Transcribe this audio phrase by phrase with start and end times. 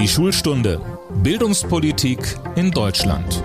[0.00, 0.80] Die Schulstunde
[1.22, 2.20] Bildungspolitik
[2.56, 3.44] in Deutschland.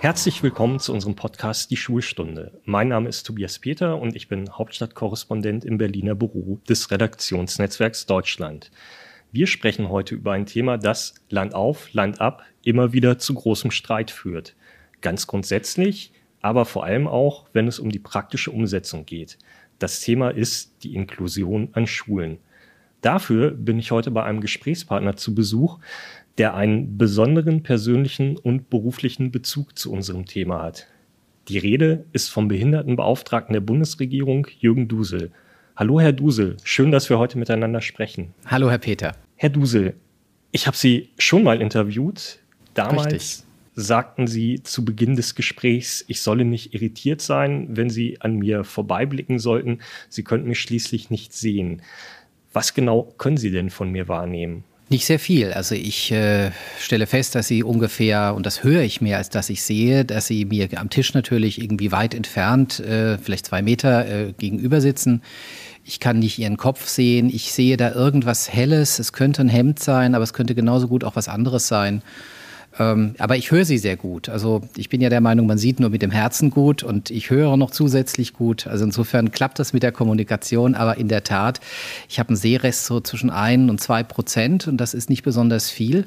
[0.00, 2.58] Herzlich willkommen zu unserem Podcast Die Schulstunde.
[2.64, 8.70] Mein Name ist Tobias Peter und ich bin Hauptstadtkorrespondent im Berliner Büro des Redaktionsnetzwerks Deutschland.
[9.32, 13.70] Wir sprechen heute über ein Thema, das Land auf, Land ab immer wieder zu großem
[13.70, 14.56] Streit führt.
[15.02, 19.36] Ganz grundsätzlich, aber vor allem auch, wenn es um die praktische Umsetzung geht.
[19.82, 22.38] Das Thema ist die Inklusion an Schulen.
[23.00, 25.80] Dafür bin ich heute bei einem Gesprächspartner zu Besuch,
[26.38, 30.86] der einen besonderen persönlichen und beruflichen Bezug zu unserem Thema hat.
[31.48, 35.32] Die Rede ist vom Behindertenbeauftragten der Bundesregierung, Jürgen Dusel.
[35.74, 36.58] Hallo, Herr Dusel.
[36.62, 38.34] Schön, dass wir heute miteinander sprechen.
[38.46, 39.16] Hallo, Herr Peter.
[39.34, 39.96] Herr Dusel,
[40.52, 42.38] ich habe Sie schon mal interviewt.
[42.74, 48.20] Damals Richtig sagten Sie zu Beginn des Gesprächs, ich solle nicht irritiert sein, wenn Sie
[48.20, 49.78] an mir vorbeiblicken sollten.
[50.08, 51.82] Sie könnten mich schließlich nicht sehen.
[52.52, 54.64] Was genau können Sie denn von mir wahrnehmen?
[54.92, 55.54] Nicht sehr viel.
[55.54, 59.48] Also ich äh, stelle fest, dass Sie ungefähr, und das höre ich mehr, als dass
[59.48, 64.06] ich sehe, dass Sie mir am Tisch natürlich irgendwie weit entfernt, äh, vielleicht zwei Meter
[64.06, 65.22] äh, gegenüber sitzen.
[65.82, 67.30] Ich kann nicht Ihren Kopf sehen.
[67.30, 68.98] Ich sehe da irgendwas Helles.
[68.98, 72.02] Es könnte ein Hemd sein, aber es könnte genauso gut auch was anderes sein.
[72.78, 74.28] Ähm, aber ich höre sie sehr gut.
[74.28, 77.30] Also ich bin ja der Meinung, man sieht nur mit dem Herzen gut und ich
[77.30, 78.66] höre noch zusätzlich gut.
[78.66, 80.74] Also insofern klappt das mit der Kommunikation.
[80.74, 81.60] Aber in der Tat,
[82.08, 85.70] ich habe einen Sehrest so zwischen ein und zwei Prozent und das ist nicht besonders
[85.70, 86.06] viel.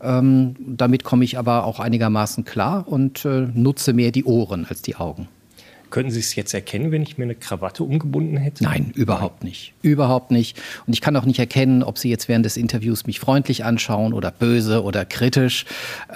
[0.00, 4.82] Ähm, damit komme ich aber auch einigermaßen klar und äh, nutze mehr die Ohren als
[4.82, 5.28] die Augen.
[5.90, 8.64] Könnten Sie es jetzt erkennen, wenn ich mir eine Krawatte umgebunden hätte?
[8.64, 9.74] Nein, überhaupt nicht.
[9.82, 10.60] Überhaupt nicht.
[10.86, 14.12] Und ich kann auch nicht erkennen, ob Sie jetzt während des Interviews mich freundlich anschauen
[14.12, 15.64] oder böse oder kritisch.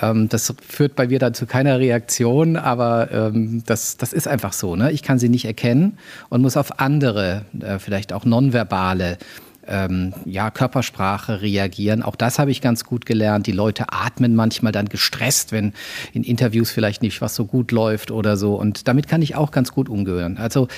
[0.01, 4.53] Ähm, das führt bei mir dann zu keiner Reaktion, aber ähm, das, das ist einfach
[4.53, 4.77] so.
[4.77, 4.91] Ne?
[4.93, 5.99] Ich kann sie nicht erkennen
[6.29, 9.19] und muss auf andere, äh, vielleicht auch nonverbale
[9.67, 12.03] ähm, ja, Körpersprache reagieren.
[12.03, 13.47] Auch das habe ich ganz gut gelernt.
[13.47, 15.73] Die Leute atmen manchmal dann gestresst, wenn
[16.13, 18.55] in Interviews vielleicht nicht was so gut läuft oder so.
[18.55, 20.39] Und damit kann ich auch ganz gut umgehen.
[20.39, 20.69] Also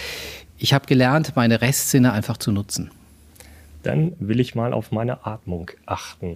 [0.59, 2.91] ich habe gelernt, meine Restsinne einfach zu nutzen.
[3.83, 6.35] Dann will ich mal auf meine Atmung achten.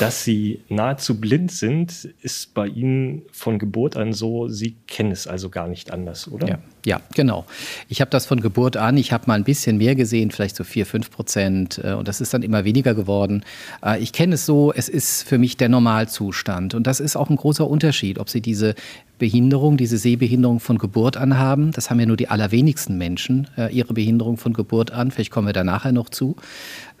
[0.00, 4.48] Dass Sie nahezu blind sind, ist bei Ihnen von Geburt an so.
[4.48, 6.46] Sie kennen es also gar nicht anders, oder?
[6.46, 7.46] Ja, ja genau.
[7.88, 8.96] Ich habe das von Geburt an.
[8.96, 11.80] Ich habe mal ein bisschen mehr gesehen, vielleicht so vier, fünf Prozent.
[11.82, 13.44] Äh, und das ist dann immer weniger geworden.
[13.82, 16.74] Äh, ich kenne es so, es ist für mich der Normalzustand.
[16.74, 18.74] Und das ist auch ein großer Unterschied, ob Sie diese
[19.18, 21.72] Behinderung, diese Sehbehinderung von Geburt an haben.
[21.72, 25.10] Das haben ja nur die allerwenigsten Menschen, äh, ihre Behinderung von Geburt an.
[25.10, 26.36] Vielleicht kommen wir da nachher noch zu.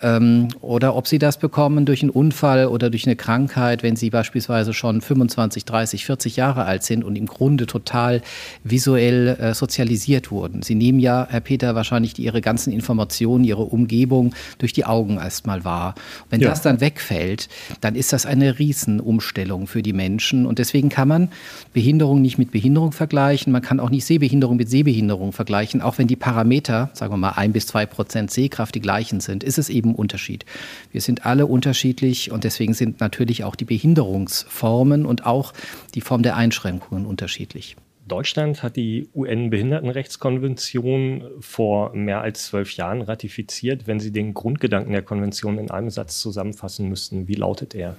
[0.00, 4.10] Ähm, oder ob sie das bekommen durch einen Unfall oder durch eine Krankheit, wenn sie
[4.10, 8.22] beispielsweise schon 25, 30, 40 Jahre alt sind und im Grunde total
[8.62, 10.62] visuell äh, sozialisiert wurden.
[10.62, 15.64] Sie nehmen ja, Herr Peter, wahrscheinlich ihre ganzen Informationen, ihre Umgebung durch die Augen erstmal
[15.64, 15.94] wahr.
[16.30, 16.50] Wenn ja.
[16.50, 17.48] das dann wegfällt,
[17.80, 20.46] dann ist das eine Riesenumstellung für die Menschen.
[20.46, 21.28] Und deswegen kann man
[21.72, 23.52] Behinderung nicht mit Behinderung vergleichen.
[23.52, 25.82] Man kann auch nicht Sehbehinderung mit Sehbehinderung vergleichen.
[25.82, 29.42] Auch wenn die Parameter, sagen wir mal ein bis zwei Prozent Sehkraft die gleichen sind,
[29.42, 30.44] ist es eben eben Unterschied.
[30.92, 35.52] Wir sind alle unterschiedlich und deswegen sind natürlich auch die Behinderungsformen und auch
[35.94, 37.76] die Form der Einschränkungen unterschiedlich.
[38.06, 43.86] Deutschland hat die UN-Behindertenrechtskonvention vor mehr als zwölf Jahren ratifiziert.
[43.86, 47.98] Wenn Sie den Grundgedanken der Konvention in einem Satz zusammenfassen müssten, wie lautet er?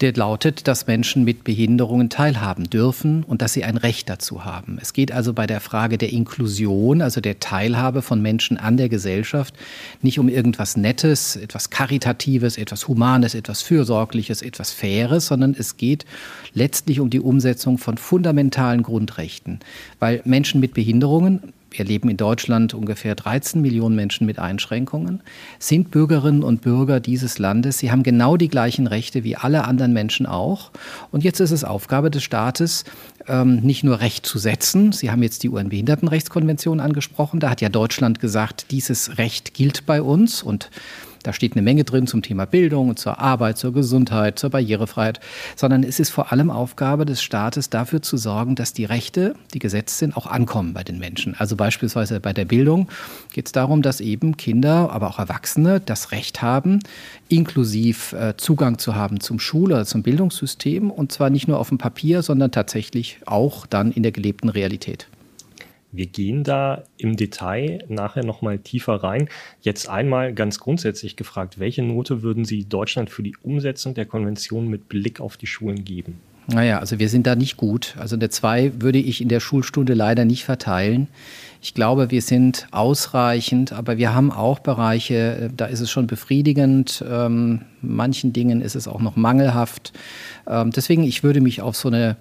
[0.00, 4.78] Der lautet, dass Menschen mit Behinderungen teilhaben dürfen und dass sie ein Recht dazu haben.
[4.80, 8.88] Es geht also bei der Frage der Inklusion, also der Teilhabe von Menschen an der
[8.88, 9.54] Gesellschaft,
[10.02, 16.04] nicht um irgendwas Nettes, etwas Karitatives, etwas Humanes, etwas Fürsorgliches, etwas Faires, sondern es geht
[16.52, 19.60] letztlich um die Umsetzung von fundamentalen Grundrechten.
[20.00, 25.22] Weil Menschen mit Behinderungen wir leben in Deutschland ungefähr 13 Millionen Menschen mit Einschränkungen,
[25.58, 27.78] sind Bürgerinnen und Bürger dieses Landes.
[27.78, 30.70] Sie haben genau die gleichen Rechte wie alle anderen Menschen auch.
[31.10, 32.84] Und jetzt ist es Aufgabe des Staates,
[33.26, 34.92] ähm, nicht nur Recht zu setzen.
[34.92, 37.40] Sie haben jetzt die UN-Behindertenrechtskonvention angesprochen.
[37.40, 40.70] Da hat ja Deutschland gesagt, dieses Recht gilt bei uns und
[41.24, 45.20] da steht eine Menge drin zum Thema Bildung, zur Arbeit, zur Gesundheit, zur Barrierefreiheit,
[45.56, 49.58] sondern es ist vor allem Aufgabe des Staates, dafür zu sorgen, dass die Rechte, die
[49.58, 51.34] gesetzt sind, auch ankommen bei den Menschen.
[51.38, 52.88] Also beispielsweise bei der Bildung
[53.32, 56.80] geht es darum, dass eben Kinder, aber auch Erwachsene das Recht haben,
[57.28, 61.78] inklusiv äh, Zugang zu haben zum Schule, zum Bildungssystem und zwar nicht nur auf dem
[61.78, 65.08] Papier, sondern tatsächlich auch dann in der gelebten Realität.
[65.94, 69.28] Wir gehen da im Detail nachher nochmal tiefer rein.
[69.60, 74.66] Jetzt einmal ganz grundsätzlich gefragt, welche Note würden Sie Deutschland für die Umsetzung der Konvention
[74.66, 76.18] mit Blick auf die Schulen geben?
[76.48, 77.94] Naja, also wir sind da nicht gut.
[77.96, 81.06] Also eine 2 würde ich in der Schulstunde leider nicht verteilen.
[81.62, 86.08] Ich glaube, wir sind ausreichend, aber wir haben auch Bereiche, äh, da ist es schon
[86.08, 87.04] befriedigend.
[87.08, 89.92] Ähm, manchen Dingen ist es auch noch mangelhaft.
[90.46, 92.16] Ähm, deswegen, ich würde mich auf so eine,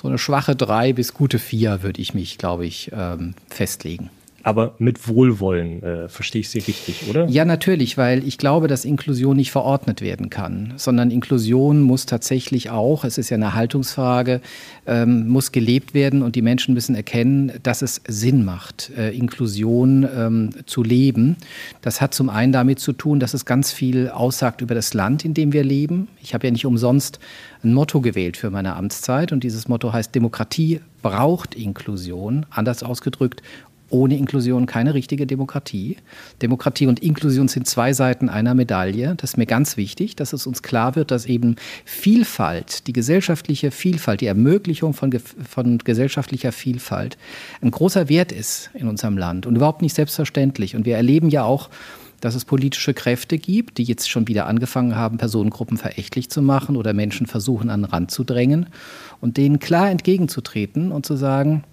[0.00, 4.10] so eine schwache 3 bis gute 4 würde ich mich, glaube ich, ähm, festlegen
[4.42, 7.28] aber mit Wohlwollen, äh, verstehe ich Sie richtig, oder?
[7.28, 12.70] Ja, natürlich, weil ich glaube, dass Inklusion nicht verordnet werden kann, sondern Inklusion muss tatsächlich
[12.70, 14.40] auch, es ist ja eine Haltungsfrage,
[14.86, 20.08] ähm, muss gelebt werden und die Menschen müssen erkennen, dass es Sinn macht, äh, Inklusion
[20.16, 21.36] ähm, zu leben.
[21.80, 25.24] Das hat zum einen damit zu tun, dass es ganz viel aussagt über das Land,
[25.24, 26.08] in dem wir leben.
[26.20, 27.20] Ich habe ja nicht umsonst
[27.62, 33.42] ein Motto gewählt für meine Amtszeit und dieses Motto heißt Demokratie braucht Inklusion, anders ausgedrückt,
[33.92, 35.96] ohne Inklusion keine richtige Demokratie.
[36.40, 39.14] Demokratie und Inklusion sind zwei Seiten einer Medaille.
[39.16, 43.70] Das ist mir ganz wichtig, dass es uns klar wird, dass eben Vielfalt, die gesellschaftliche
[43.70, 45.12] Vielfalt, die Ermöglichung von,
[45.48, 47.18] von gesellschaftlicher Vielfalt
[47.60, 50.74] ein großer Wert ist in unserem Land und überhaupt nicht selbstverständlich.
[50.74, 51.68] Und wir erleben ja auch,
[52.22, 56.76] dass es politische Kräfte gibt, die jetzt schon wieder angefangen haben, Personengruppen verächtlich zu machen
[56.76, 58.66] oder Menschen versuchen, an den Rand zu drängen
[59.20, 61.64] und denen klar entgegenzutreten und zu sagen,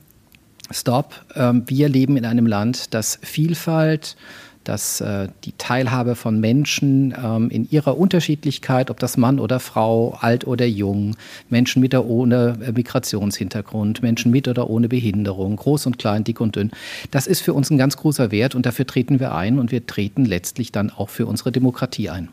[0.72, 1.16] Stop.
[1.36, 4.16] Ähm, wir leben in einem Land, das Vielfalt,
[4.64, 10.18] das äh, die Teilhabe von Menschen ähm, in ihrer Unterschiedlichkeit, ob das Mann oder Frau,
[10.20, 11.16] alt oder jung,
[11.50, 16.40] Menschen mit oder ohne äh, Migrationshintergrund, Menschen mit oder ohne Behinderung, groß und klein, dick
[16.40, 16.72] und dünn,
[17.10, 19.86] das ist für uns ein ganz großer Wert und dafür treten wir ein und wir
[19.88, 22.30] treten letztlich dann auch für unsere Demokratie ein.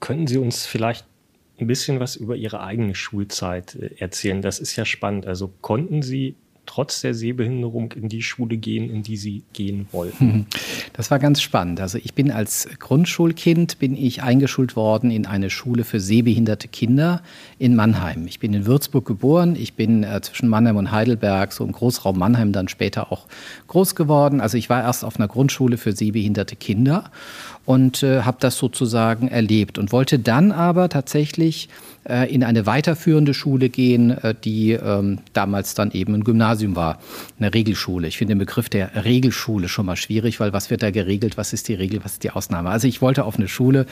[0.00, 1.04] Können Sie uns vielleicht
[1.58, 4.40] ein bisschen was über Ihre eigene Schulzeit äh, erzählen?
[4.40, 5.26] Das ist ja spannend.
[5.26, 10.46] Also konnten Sie trotz der Sehbehinderung in die Schule gehen, in die sie gehen wollten.
[10.92, 11.80] Das war ganz spannend.
[11.80, 17.22] Also ich bin als Grundschulkind bin ich eingeschult worden in eine Schule für sehbehinderte Kinder
[17.58, 18.26] in Mannheim.
[18.26, 19.56] Ich bin in Würzburg geboren.
[19.56, 23.26] Ich bin äh, zwischen Mannheim und Heidelberg, so im Großraum Mannheim, dann später auch
[23.68, 24.40] groß geworden.
[24.40, 27.10] Also ich war erst auf einer Grundschule für sehbehinderte Kinder
[27.66, 31.68] und äh, habe das sozusagen erlebt und wollte dann aber tatsächlich
[32.08, 36.98] äh, in eine weiterführende Schule gehen, äh, die ähm, damals dann eben ein Gymnasium war,
[37.38, 38.08] eine Regelschule.
[38.08, 41.52] Ich finde den Begriff der Regelschule schon mal schwierig, weil was wird da geregelt, was
[41.52, 42.70] ist die Regel, was ist die Ausnahme.
[42.70, 43.86] Also ich wollte auf eine Schule,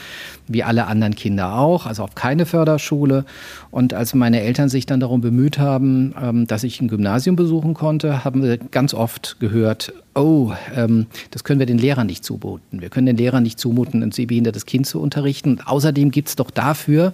[0.49, 3.25] wie alle anderen Kinder auch, also auf keine Förderschule.
[3.71, 7.75] Und als meine Eltern sich dann darum bemüht haben, ähm, dass ich ein Gymnasium besuchen
[7.75, 12.81] konnte, haben wir ganz oft gehört, oh, ähm, das können wir den Lehrern nicht zumuten.
[12.81, 15.51] Wir können den Lehrern nicht zumuten, ein sehbehindertes Kind zu unterrichten.
[15.51, 17.13] Und außerdem gibt es doch dafür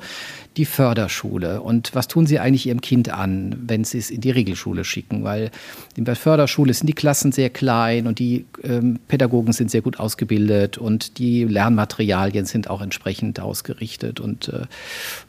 [0.57, 1.61] die Förderschule.
[1.61, 5.23] Und was tun Sie eigentlich Ihrem Kind an, wenn Sie es in die Regelschule schicken?
[5.23, 5.51] Weil
[5.97, 10.01] in der Förderschule sind die Klassen sehr klein und die ähm, Pädagogen sind sehr gut
[10.01, 14.19] ausgebildet und die Lernmaterialien sind auch entsprechend ausgerichtet.
[14.19, 14.63] Und äh,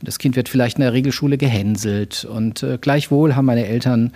[0.02, 2.26] das Kind wird vielleicht in der Regelschule gehänselt.
[2.26, 4.12] Und äh, gleichwohl haben meine Eltern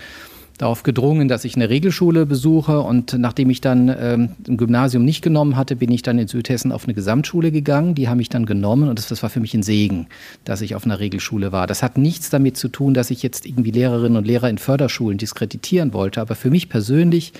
[0.57, 2.79] darauf gedrungen, dass ich eine Regelschule besuche.
[2.79, 6.71] Und nachdem ich dann ähm, ein Gymnasium nicht genommen hatte, bin ich dann in Südhessen
[6.71, 7.95] auf eine Gesamtschule gegangen.
[7.95, 10.07] Die haben mich dann genommen und das, das war für mich ein Segen,
[10.45, 11.67] dass ich auf einer Regelschule war.
[11.67, 15.17] Das hat nichts damit zu tun, dass ich jetzt irgendwie Lehrerinnen und Lehrer in Förderschulen
[15.17, 16.21] diskreditieren wollte.
[16.21, 17.33] Aber für mich persönlich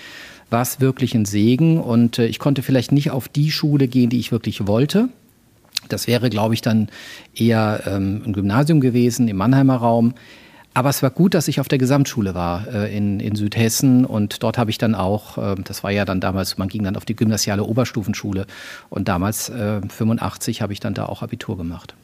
[0.49, 4.09] war es wirklich ein Segen und äh, ich konnte vielleicht nicht auf die Schule gehen,
[4.09, 5.09] die ich wirklich wollte.
[5.89, 6.89] Das wäre, glaube ich, dann
[7.35, 10.13] eher ähm, ein Gymnasium gewesen im Mannheimer Raum.
[10.75, 14.43] Aber es war gut, dass ich auf der Gesamtschule war äh, in, in Südhessen und
[14.43, 17.05] dort habe ich dann auch, äh, das war ja dann damals, man ging dann auf
[17.05, 18.45] die gymnasiale Oberstufenschule
[18.89, 21.95] und damals, äh, 85, habe ich dann da auch Abitur gemacht.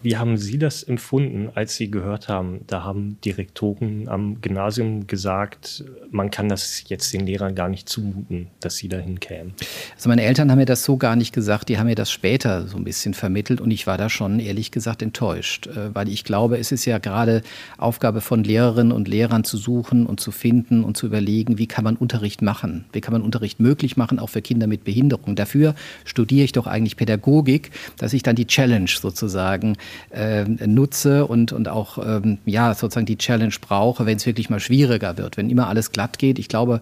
[0.00, 5.84] Wie haben Sie das empfunden, als Sie gehört haben, da haben Direktoren am Gymnasium gesagt,
[6.12, 9.54] man kann das jetzt den Lehrern gar nicht zumuten, dass sie dahin kämen?
[9.96, 12.68] Also meine Eltern haben mir das so gar nicht gesagt, die haben mir das später
[12.68, 16.22] so ein bisschen vermittelt und ich war da schon ehrlich gesagt enttäuscht, äh, weil ich
[16.22, 17.42] glaube, es ist ja gerade
[17.76, 21.82] Aufgabe von Lehrerinnen und Lehrern zu suchen und zu finden und zu überlegen, wie kann
[21.82, 25.34] man Unterricht machen, wie kann man Unterricht möglich machen, auch für Kinder mit Behinderung.
[25.34, 25.74] Dafür
[26.04, 29.76] studiere ich doch eigentlich Pädagogik, dass ich dann die Challenge sozusagen
[30.10, 34.60] äh, nutze und, und auch ähm, ja, sozusagen die Challenge brauche, wenn es wirklich mal
[34.60, 35.36] schwieriger wird.
[35.36, 36.80] Wenn immer alles glatt geht, ich glaube,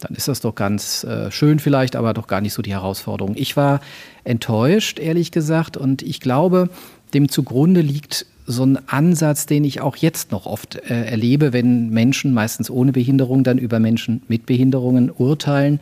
[0.00, 3.34] dann ist das doch ganz äh, schön vielleicht, aber doch gar nicht so die Herausforderung.
[3.36, 3.80] Ich war
[4.24, 6.68] enttäuscht, ehrlich gesagt, und ich glaube,
[7.14, 11.90] dem zugrunde liegt so ein Ansatz, den ich auch jetzt noch oft äh, erlebe, wenn
[11.90, 15.80] Menschen, meistens ohne Behinderung, dann über Menschen mit Behinderungen urteilen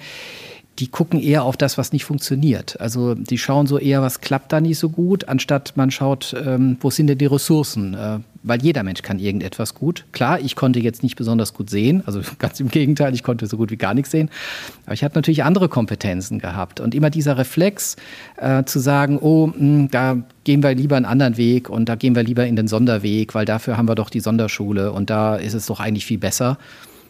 [0.78, 2.80] die gucken eher auf das, was nicht funktioniert.
[2.80, 6.76] Also die schauen so eher, was klappt da nicht so gut, anstatt man schaut, ähm,
[6.80, 7.94] wo sind denn die Ressourcen?
[7.94, 10.04] Äh, weil jeder Mensch kann irgendetwas gut.
[10.12, 13.56] Klar, ich konnte jetzt nicht besonders gut sehen, also ganz im Gegenteil, ich konnte so
[13.56, 14.30] gut wie gar nichts sehen.
[14.84, 16.80] Aber ich hatte natürlich andere Kompetenzen gehabt.
[16.80, 17.96] Und immer dieser Reflex
[18.36, 21.94] äh, zu sagen, oh, mh, hm, da gehen wir lieber einen anderen Weg und da
[21.94, 25.36] gehen wir lieber in den Sonderweg, weil dafür haben wir doch die Sonderschule und da
[25.36, 26.58] ist es doch eigentlich viel besser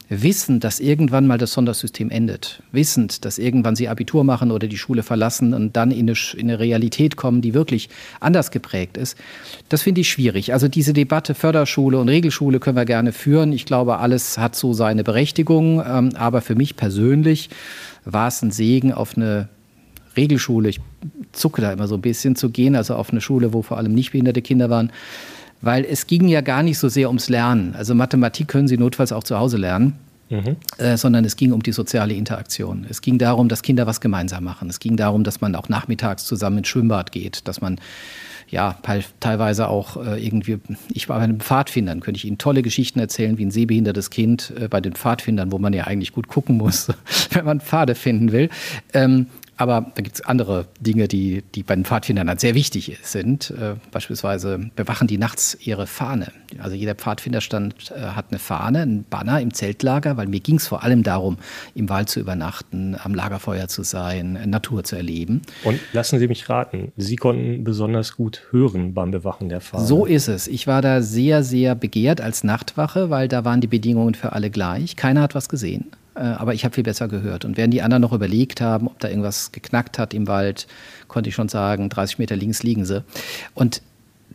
[0.08, 4.76] wissend, dass irgendwann mal das Sondersystem endet, wissend, dass irgendwann sie Abitur machen oder die
[4.76, 7.88] Schule verlassen und dann in eine, in eine Realität kommen, die wirklich
[8.20, 9.16] anders geprägt ist,
[9.70, 10.52] das finde ich schwierig.
[10.52, 13.52] Also diese Debatte Förderschule und Regelschule können wir gerne führen.
[13.52, 17.48] Ich glaube, alles hat so seine Berechtigung, ähm, aber für mich persönlich
[18.04, 19.48] war es ein Segen, auf eine
[20.16, 20.80] Regelschule, ich
[21.32, 23.94] zucke da immer so ein bisschen zu gehen, also auf eine Schule, wo vor allem
[23.94, 24.92] nicht behinderte Kinder waren,
[25.64, 27.74] weil es ging ja gar nicht so sehr ums Lernen.
[27.76, 29.94] Also Mathematik können Sie notfalls auch zu Hause lernen.
[30.30, 30.56] Mhm.
[30.78, 32.86] Äh, sondern es ging um die soziale Interaktion.
[32.88, 34.70] Es ging darum, dass Kinder was gemeinsam machen.
[34.70, 37.78] Es ging darum, dass man auch nachmittags zusammen ins Schwimmbad geht, dass man
[38.48, 38.78] ja
[39.20, 40.58] teilweise auch äh, irgendwie,
[40.92, 44.52] ich war bei den Pfadfindern, könnte ich Ihnen tolle Geschichten erzählen, wie ein sehbehindertes Kind
[44.58, 46.88] äh, bei den Pfadfindern, wo man ja eigentlich gut gucken muss,
[47.30, 48.48] wenn man Pfade finden will.
[48.94, 53.50] Ähm, aber da gibt es andere Dinge, die, die bei den Pfadfindern sehr wichtig sind.
[53.50, 56.32] Äh, beispielsweise bewachen die nachts ihre Fahne.
[56.58, 60.66] Also jeder Pfadfinderstand äh, hat eine Fahne, einen Banner im Zeltlager, weil mir ging es
[60.66, 61.38] vor allem darum,
[61.74, 65.42] im Wald zu übernachten, am Lagerfeuer zu sein, Natur zu erleben.
[65.62, 69.84] Und lassen Sie mich raten, Sie konnten besonders gut hören beim Bewachen der Fahne.
[69.84, 70.48] So ist es.
[70.48, 74.50] Ich war da sehr, sehr begehrt als Nachtwache, weil da waren die Bedingungen für alle
[74.50, 74.96] gleich.
[74.96, 75.90] Keiner hat was gesehen.
[76.14, 77.44] Äh, aber ich habe viel besser gehört.
[77.44, 80.66] Und während die anderen noch überlegt haben, ob da irgendwas geknackt hat im Wald,
[81.08, 83.04] konnte ich schon sagen, 30 Meter links liegen sie.
[83.54, 83.82] Und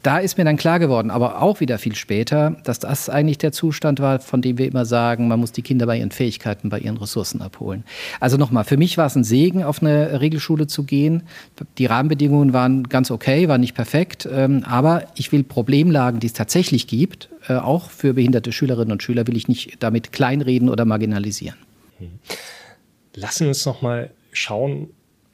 [0.04, 3.52] da ist mir dann klar geworden, aber auch wieder viel später, dass das eigentlich der
[3.52, 6.80] Zustand war, von dem wir immer sagen, man muss die Kinder bei ihren Fähigkeiten, bei
[6.80, 7.84] ihren Ressourcen abholen.
[8.20, 11.24] Also nochmal, für mich war es ein Segen, auf eine Regelschule zu gehen.
[11.78, 16.34] Die Rahmenbedingungen waren ganz okay, waren nicht perfekt, ähm, aber ich will Problemlagen, die es
[16.34, 20.86] tatsächlich gibt, äh, auch für behinderte Schülerinnen und Schüler, will ich nicht damit kleinreden oder
[20.86, 21.58] marginalisieren.
[23.16, 24.90] Lassen wir uns noch mal schauen.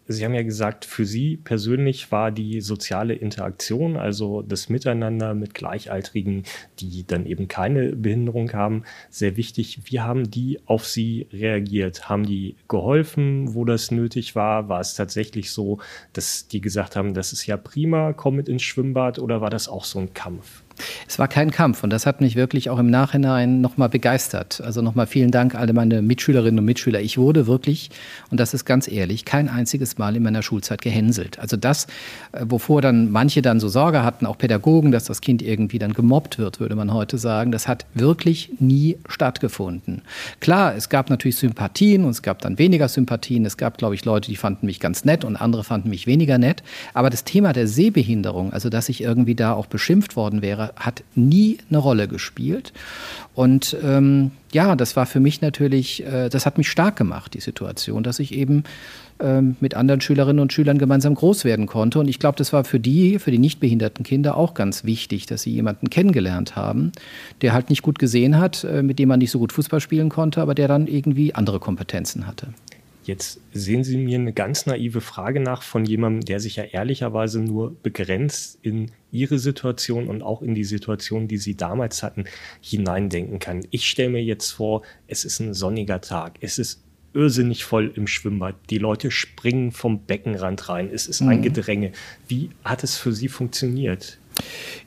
[0.07, 5.55] Sie haben ja gesagt, für Sie persönlich war die soziale Interaktion, also das Miteinander mit
[5.55, 6.43] Gleichaltrigen,
[6.77, 9.79] die dann eben keine Behinderung haben, sehr wichtig.
[9.85, 12.07] Wie haben die auf Sie reagiert?
[12.07, 14.69] Haben die geholfen, wo das nötig war?
[14.69, 15.79] War es tatsächlich so,
[16.13, 19.67] dass die gesagt haben, das ist ja prima, komm mit ins Schwimmbad oder war das
[19.67, 20.64] auch so ein Kampf?
[21.07, 24.61] Es war kein Kampf und das hat mich wirklich auch im Nachhinein nochmal begeistert.
[24.61, 27.01] Also nochmal vielen Dank alle meine Mitschülerinnen und Mitschüler.
[27.01, 27.89] Ich wurde wirklich,
[28.31, 31.39] und das ist ganz ehrlich, kein einziges Mal in meiner Schulzeit gehänselt.
[31.39, 31.85] Also das,
[32.31, 35.93] äh, wovor dann manche dann so Sorge hatten, auch Pädagogen, dass das Kind irgendwie dann
[35.93, 40.01] gemobbt wird, würde man heute sagen, das hat wirklich nie stattgefunden.
[40.39, 43.45] Klar, es gab natürlich Sympathien und es gab dann weniger Sympathien.
[43.45, 46.37] Es gab, glaube ich, Leute, die fanden mich ganz nett und andere fanden mich weniger
[46.37, 46.63] nett.
[46.93, 51.03] Aber das Thema der Sehbehinderung, also dass ich irgendwie da auch beschimpft worden wäre, hat
[51.15, 52.73] nie eine Rolle gespielt.
[53.33, 57.41] Und ähm, ja, das war für mich natürlich, äh, das hat mich stark gemacht, die
[57.41, 58.63] Situation, dass ich eben
[59.19, 61.99] ähm, mit anderen Schülerinnen und Schülern gemeinsam groß werden konnte.
[61.99, 65.25] Und ich glaube, das war für die, für die nicht behinderten Kinder auch ganz wichtig,
[65.25, 66.91] dass sie jemanden kennengelernt haben,
[67.41, 70.09] der halt nicht gut gesehen hat, äh, mit dem man nicht so gut Fußball spielen
[70.09, 72.47] konnte, aber der dann irgendwie andere Kompetenzen hatte.
[73.05, 77.39] Jetzt sehen Sie mir eine ganz naive Frage nach von jemandem, der sich ja ehrlicherweise
[77.39, 82.25] nur begrenzt in Ihre Situation und auch in die Situation, die Sie damals hatten,
[82.61, 83.67] hineindenken kann.
[83.69, 86.81] Ich stelle mir jetzt vor, es ist ein sonniger Tag, es ist
[87.13, 91.43] irrsinnig voll im Schwimmbad, die Leute springen vom Beckenrand rein, es ist ein mhm.
[91.43, 91.91] Gedränge.
[92.27, 94.17] Wie hat es für Sie funktioniert?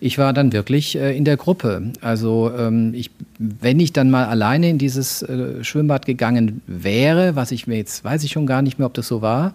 [0.00, 1.93] Ich war dann wirklich äh, in der Gruppe.
[2.00, 7.50] Also ähm, ich, wenn ich dann mal alleine in dieses äh, Schwimmbad gegangen wäre, was
[7.50, 9.55] ich mir jetzt weiß ich schon gar nicht mehr, ob das so war.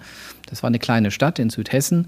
[0.49, 2.07] Das war eine kleine Stadt in Südhessen.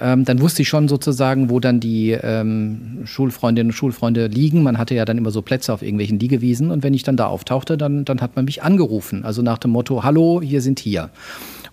[0.00, 4.62] Ähm, dann wusste ich schon sozusagen, wo dann die ähm, Schulfreundinnen und Schulfreunde liegen.
[4.62, 7.26] Man hatte ja dann immer so Plätze auf irgendwelchen Liegewiesen und wenn ich dann da
[7.26, 9.24] auftauchte, dann, dann hat man mich angerufen.
[9.24, 11.10] Also nach dem Motto, hallo, hier sind hier.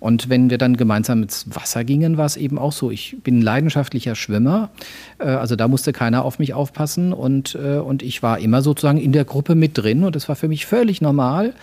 [0.03, 2.91] Und wenn wir dann gemeinsam ins Wasser gingen, war es eben auch so.
[2.91, 4.69] Ich bin ein leidenschaftlicher Schwimmer,
[5.17, 8.97] äh, also da musste keiner auf mich aufpassen und, äh, und ich war immer sozusagen
[8.97, 11.53] in der Gruppe mit drin und das war für mich völlig normal.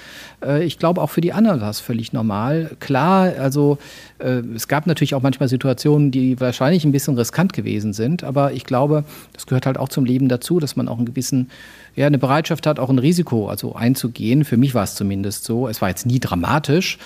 [0.42, 2.70] Äh, ich glaube, auch für die anderen war es völlig normal.
[2.80, 3.76] Klar, also
[4.18, 8.64] es gab natürlich auch manchmal Situationen, die wahrscheinlich ein bisschen riskant gewesen sind, aber ich
[8.64, 11.48] glaube, das gehört halt auch zum Leben dazu, dass man auch einen gewissen
[11.96, 14.44] ja, eine Bereitschaft hat, auch ein Risiko also einzugehen.
[14.44, 15.68] Für mich war es zumindest so.
[15.68, 16.98] Es war jetzt nie dramatisch,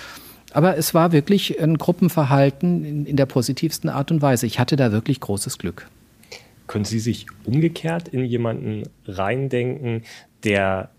[0.55, 4.45] aber es war wirklich ein Gruppenverhalten in, in der positivsten Art und Weise.
[4.45, 5.87] Ich hatte da wirklich großes Glück.
[6.67, 10.03] Können Sie sich umgekehrt in jemanden reindenken,
[10.45, 10.91] der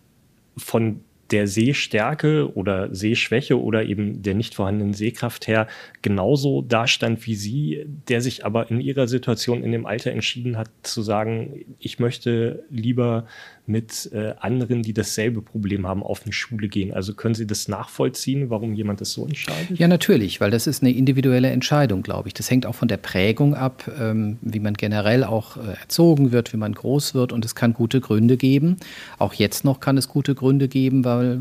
[0.59, 5.67] von der Sehstärke oder Sehschwäche oder eben der nicht vorhandenen Sehkraft her
[6.03, 10.69] genauso dastand wie Sie, der sich aber in Ihrer Situation in dem Alter entschieden hat
[10.83, 13.27] zu sagen, ich möchte lieber
[13.67, 16.95] mit äh, anderen, die dasselbe Problem haben, auf eine Schule gehen.
[16.95, 19.79] Also können Sie das nachvollziehen, warum jemand das so entscheidet?
[19.79, 22.35] Ja, natürlich, weil das ist eine individuelle Entscheidung, glaube ich.
[22.35, 26.53] Das hängt auch von der Prägung ab, ähm, wie man generell auch äh, erzogen wird,
[26.53, 27.33] wie man groß wird.
[27.33, 28.77] Und es kann gute Gründe geben.
[29.19, 31.41] Auch jetzt noch kann es gute Gründe geben, weil,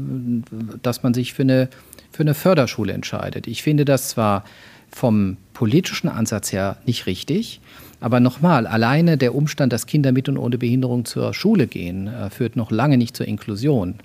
[0.82, 1.70] dass man sich für eine,
[2.12, 3.48] für eine Förderschule entscheidet.
[3.48, 4.46] Ich finde das zwar
[4.90, 7.62] vom politischen Ansatz her nicht richtig,
[8.06, 12.30] aber nochmal, alleine der Umstand, dass Kinder mit und ohne Behinderung zur Schule gehen, äh,
[12.30, 13.96] führt noch lange nicht zur Inklusion.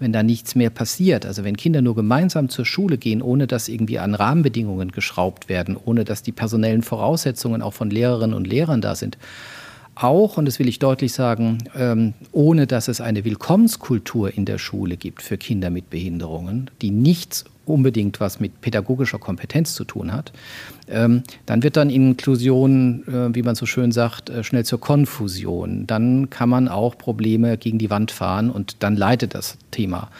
[0.00, 3.68] Wenn da nichts mehr passiert, also wenn Kinder nur gemeinsam zur Schule gehen, ohne dass
[3.68, 8.80] irgendwie an Rahmenbedingungen geschraubt werden, ohne dass die personellen Voraussetzungen auch von Lehrerinnen und Lehrern
[8.80, 9.18] da sind,
[9.94, 14.58] auch, und das will ich deutlich sagen, ähm, ohne dass es eine Willkommenskultur in der
[14.58, 20.12] Schule gibt für Kinder mit Behinderungen, die nichts unbedingt was mit pädagogischer Kompetenz zu tun
[20.12, 20.32] hat,
[20.88, 25.86] ähm, dann wird dann Inklusion, äh, wie man so schön sagt, äh, schnell zur Konfusion.
[25.86, 30.10] Dann kann man auch Probleme gegen die Wand fahren und dann leitet das Thema.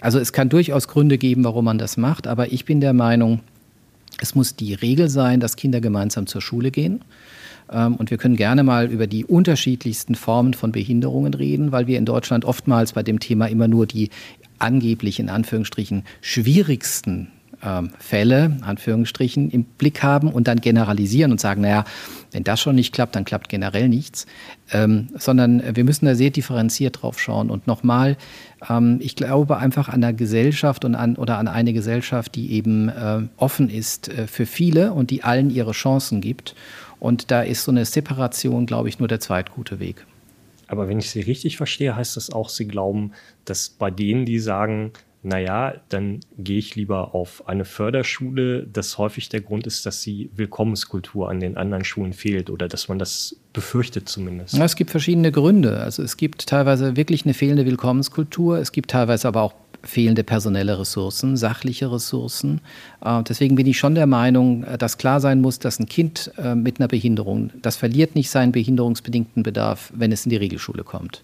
[0.00, 3.40] Also es kann durchaus Gründe geben, warum man das macht, aber ich bin der Meinung,
[4.20, 7.00] es muss die Regel sein, dass Kinder gemeinsam zur Schule gehen.
[7.72, 11.98] Ähm, und wir können gerne mal über die unterschiedlichsten Formen von Behinderungen reden, weil wir
[11.98, 14.10] in Deutschland oftmals bei dem Thema immer nur die
[14.58, 17.28] angeblich in Anführungsstrichen schwierigsten
[17.64, 21.84] ähm, Fälle, Anführungsstrichen, im Blick haben und dann generalisieren und sagen, naja,
[22.32, 24.26] wenn das schon nicht klappt, dann klappt generell nichts,
[24.72, 27.50] ähm, sondern wir müssen da sehr differenziert drauf schauen.
[27.50, 28.16] Und nochmal,
[28.68, 32.88] ähm, ich glaube einfach an der Gesellschaft und an, oder an eine Gesellschaft, die eben
[32.88, 36.54] äh, offen ist äh, für viele und die allen ihre Chancen gibt.
[37.02, 40.06] Und da ist so eine Separation, glaube ich, nur der zweitgute Weg.
[40.68, 43.10] Aber wenn ich Sie richtig verstehe, heißt das auch, Sie glauben,
[43.44, 44.92] dass bei denen, die sagen,
[45.24, 50.30] naja, dann gehe ich lieber auf eine Förderschule, dass häufig der Grund ist, dass die
[50.36, 54.54] Willkommenskultur an den anderen Schulen fehlt oder dass man das befürchtet zumindest.
[54.54, 55.80] Ja, es gibt verschiedene Gründe.
[55.80, 60.78] Also es gibt teilweise wirklich eine fehlende Willkommenskultur, es gibt teilweise aber auch fehlende personelle
[60.78, 62.60] Ressourcen, sachliche Ressourcen.
[63.04, 66.32] Äh, deswegen bin ich schon der Meinung, äh, dass klar sein muss, dass ein Kind
[66.38, 70.84] äh, mit einer Behinderung, das verliert nicht seinen behinderungsbedingten Bedarf, wenn es in die Regelschule
[70.84, 71.22] kommt.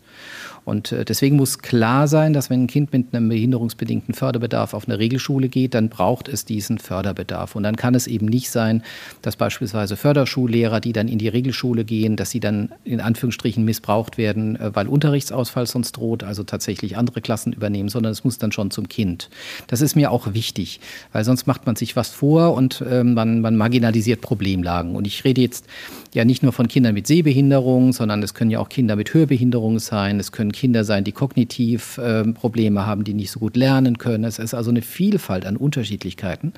[0.68, 4.86] Und äh, deswegen muss klar sein, dass wenn ein Kind mit einem behinderungsbedingten Förderbedarf auf
[4.86, 7.56] eine Regelschule geht, dann braucht es diesen Förderbedarf.
[7.56, 8.82] Und dann kann es eben nicht sein,
[9.22, 14.18] dass beispielsweise Förderschullehrer, die dann in die Regelschule gehen, dass sie dann in Anführungsstrichen missbraucht
[14.18, 18.52] werden, äh, weil Unterrichtsausfall sonst droht, also tatsächlich andere Klassen übernehmen, sondern es muss dann
[18.52, 19.30] schon zum Kind.
[19.68, 20.80] Das ist mir auch wichtig,
[21.12, 24.96] weil sonst macht man sich was vor und äh, man, man marginalisiert Problemlagen.
[24.96, 25.64] Und ich rede jetzt
[26.12, 29.78] ja nicht nur von Kindern mit Sehbehinderung, sondern es können ja auch Kinder mit Hörbehinderung
[29.78, 33.98] sein, es können Kinder sein, die kognitiv äh, Probleme haben, die nicht so gut lernen
[33.98, 34.24] können.
[34.24, 36.52] Es ist also eine Vielfalt an Unterschiedlichkeiten.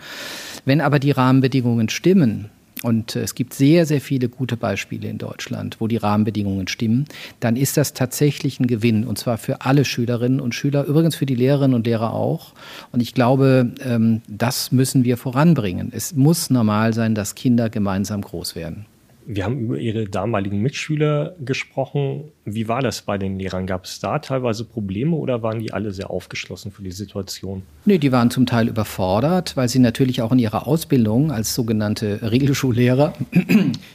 [0.65, 2.49] Wenn aber die Rahmenbedingungen stimmen,
[2.83, 7.05] und es gibt sehr, sehr viele gute Beispiele in Deutschland, wo die Rahmenbedingungen stimmen,
[7.39, 9.07] dann ist das tatsächlich ein Gewinn.
[9.07, 12.55] Und zwar für alle Schülerinnen und Schüler, übrigens für die Lehrerinnen und Lehrer auch.
[12.91, 15.93] Und ich glaube, ähm, das müssen wir voranbringen.
[15.95, 18.87] Es muss normal sein, dass Kinder gemeinsam groß werden.
[19.27, 22.33] Wir haben über Ihre damaligen Mitschüler gesprochen.
[22.47, 23.67] Wie war das bei den Lehrern?
[23.67, 27.63] Gab es da teilweise Probleme oder waren die alle sehr aufgeschlossen für die Situation?
[27.85, 32.21] Nee, die waren zum Teil überfordert, weil sie natürlich auch in ihrer Ausbildung als sogenannte
[32.23, 33.13] Regelschullehrer,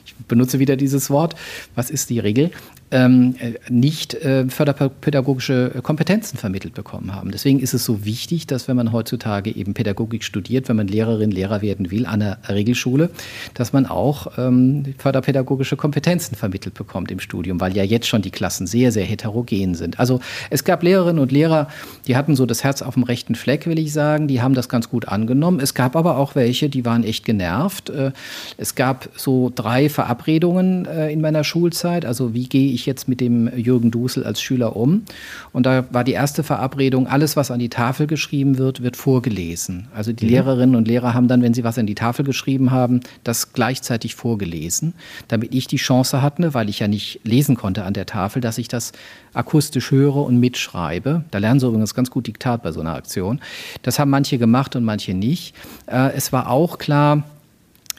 [0.06, 1.36] ich benutze wieder dieses Wort,
[1.74, 2.52] was ist die Regel,
[2.92, 7.32] ähm, äh, nicht äh, förderpädagogische Kompetenzen vermittelt bekommen haben.
[7.32, 11.32] Deswegen ist es so wichtig, dass wenn man heutzutage eben Pädagogik studiert, wenn man Lehrerin,
[11.32, 13.10] Lehrer werden will an der Regelschule,
[13.56, 18.32] dass man auch ähm, förderpädagogische Kompetenzen vermittelt bekommt im Studium, weil ja jetzt schon die
[18.46, 20.00] Klassen sehr, sehr heterogen sind.
[20.00, 20.20] Also
[20.52, 21.68] es gab Lehrerinnen und Lehrer,
[22.06, 24.70] die hatten so das Herz auf dem rechten Fleck, will ich sagen, die haben das
[24.70, 25.60] ganz gut angenommen.
[25.60, 27.90] Es gab aber auch welche, die waren echt genervt.
[27.90, 28.12] Äh,
[28.58, 33.20] es gab so drei Verabredungen äh, in meiner Schulzeit, also wie gehe ich jetzt mit
[33.20, 35.06] dem Jürgen Dusel als Schüler um?
[35.52, 39.88] Und da war die erste Verabredung, alles, was an die Tafel geschrieben wird, wird vorgelesen.
[39.96, 40.32] Also die mhm.
[40.32, 44.14] Lehrerinnen und Lehrer haben dann, wenn sie was an die Tafel geschrieben haben, das gleichzeitig
[44.14, 44.94] vorgelesen,
[45.30, 48.58] damit ich die Chance hatte, weil ich ja nicht lesen konnte an der Tafel, dass
[48.58, 48.92] ich das
[49.34, 51.24] akustisch höre und mitschreibe.
[51.32, 53.40] Da lernen sie übrigens ganz gut Diktat bei so einer Aktion.
[53.82, 55.56] Das haben manche gemacht und manche nicht.
[55.88, 57.24] Äh, es war auch klar,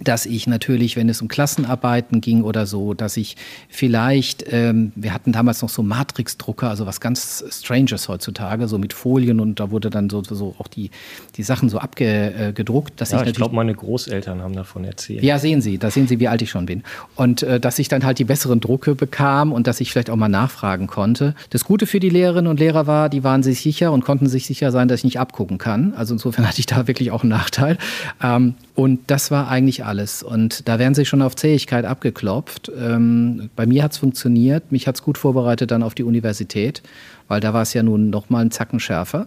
[0.03, 3.37] dass ich natürlich, wenn es um Klassenarbeiten ging oder so, dass ich
[3.69, 8.93] vielleicht, ähm, wir hatten damals noch so Matrix-Drucker, also was ganz Stranges heutzutage, so mit
[8.93, 10.91] Folien und da wurde dann so, so auch die,
[11.37, 13.01] die Sachen so abgedruckt.
[13.01, 15.23] Äh, ja, ich, ich glaube, meine Großeltern haben davon erzählt.
[15.23, 16.83] Ja, sehen Sie, da sehen Sie, wie alt ich schon bin.
[17.15, 20.17] Und äh, dass ich dann halt die besseren Drucke bekam und dass ich vielleicht auch
[20.17, 21.35] mal nachfragen konnte.
[21.51, 24.47] Das Gute für die Lehrerinnen und Lehrer war, die waren sich sicher und konnten sich
[24.47, 25.95] sicher sein, dass ich nicht abgucken kann.
[25.97, 27.79] Also insofern hatte ich da wirklich auch einen Nachteil.
[28.23, 30.23] Ähm, und das war eigentlich alles.
[30.23, 32.71] Und da werden sie schon auf Zähigkeit abgeklopft.
[32.79, 34.73] Ähm, bei mir hat es funktioniert.
[34.73, 36.83] Mich hat es gut vorbereitet dann auf die Universität,
[37.29, 39.27] weil da war es ja nun noch mal einen Zacken schärfer.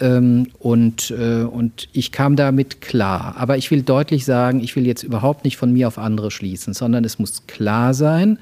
[0.00, 3.34] Ähm, und, äh, und ich kam damit klar.
[3.36, 6.74] Aber ich will deutlich sagen, ich will jetzt überhaupt nicht von mir auf andere schließen,
[6.74, 8.38] sondern es muss klar sein,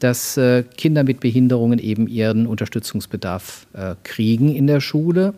[0.00, 5.34] dass äh, Kinder mit Behinderungen eben ihren Unterstützungsbedarf äh, kriegen in der Schule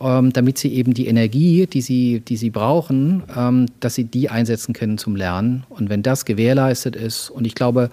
[0.00, 4.28] ähm, damit sie eben die Energie, die sie, die sie brauchen, ähm, dass sie die
[4.28, 5.64] einsetzen können zum Lernen.
[5.68, 7.90] Und wenn das gewährleistet ist, und ich glaube,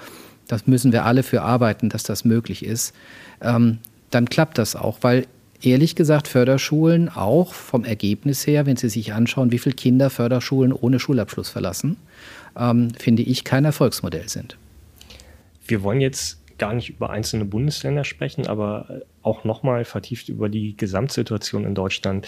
[0.47, 2.93] das müssen wir alle für arbeiten, dass das möglich ist,
[3.41, 3.77] ähm,
[4.09, 5.25] dann klappt das auch, weil
[5.61, 10.73] ehrlich gesagt Förderschulen auch vom Ergebnis her, wenn Sie sich anschauen, wie viele Kinder Förderschulen
[10.73, 11.97] ohne Schulabschluss verlassen,
[12.57, 14.57] ähm, finde ich kein Erfolgsmodell sind.
[15.65, 20.78] Wir wollen jetzt gar nicht über einzelne Bundesländer sprechen, aber auch nochmal vertieft über die
[20.78, 22.28] Gesamtsituation in Deutschland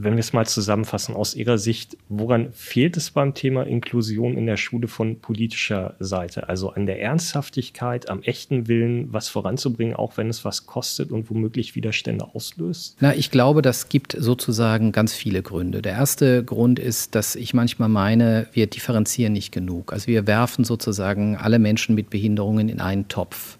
[0.00, 4.46] wenn wir es mal zusammenfassen, aus Ihrer Sicht, woran fehlt es beim Thema Inklusion in
[4.46, 6.48] der Schule von politischer Seite?
[6.48, 11.28] Also an der Ernsthaftigkeit, am echten Willen, was voranzubringen, auch wenn es was kostet und
[11.30, 12.96] womöglich Widerstände auslöst?
[13.00, 15.82] Na, ich glaube, das gibt sozusagen ganz viele Gründe.
[15.82, 19.92] Der erste Grund ist, dass ich manchmal meine, wir differenzieren nicht genug.
[19.92, 23.58] Also wir werfen sozusagen alle Menschen mit Behinderungen in einen Topf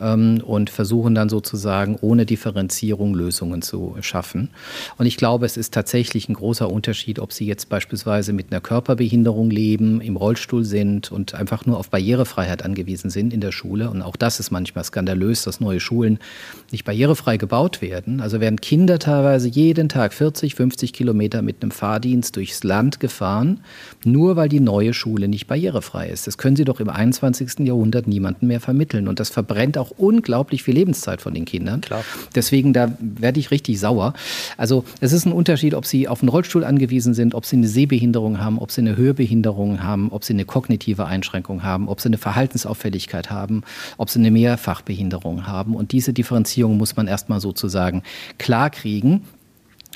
[0.00, 4.50] ähm, und versuchen dann sozusagen ohne Differenzierung Lösungen zu schaffen.
[4.98, 8.60] Und ich glaube, es ist tatsächlich ein großer Unterschied, ob Sie jetzt beispielsweise mit einer
[8.60, 13.90] Körperbehinderung leben, im Rollstuhl sind und einfach nur auf Barrierefreiheit angewiesen sind in der Schule.
[13.90, 16.18] Und auch das ist manchmal skandalös, dass neue Schulen
[16.72, 18.20] nicht barrierefrei gebaut werden.
[18.20, 23.60] Also werden Kinder teilweise jeden Tag 40, 50 Kilometer mit einem Fahrdienst durchs Land gefahren,
[24.04, 26.26] nur weil die neue Schule nicht barrierefrei ist.
[26.26, 27.60] Das können Sie doch im 21.
[27.60, 29.08] Jahrhundert niemandem mehr vermitteln.
[29.08, 31.80] Und das verbrennt auch unglaublich viel Lebenszeit von den Kindern.
[31.80, 32.04] Klar.
[32.34, 34.14] Deswegen, da werde ich richtig sauer.
[34.56, 37.68] Also es ist ein Unterschied, ob sie auf einen Rollstuhl angewiesen sind, ob sie eine
[37.68, 42.08] Sehbehinderung haben, ob sie eine Hörbehinderung haben, ob sie eine kognitive Einschränkung haben, ob sie
[42.08, 43.62] eine Verhaltensauffälligkeit haben,
[43.96, 45.74] ob sie eine Mehrfachbehinderung haben.
[45.74, 48.02] Und diese Differenzierung muss man erstmal sozusagen
[48.38, 49.22] klar kriegen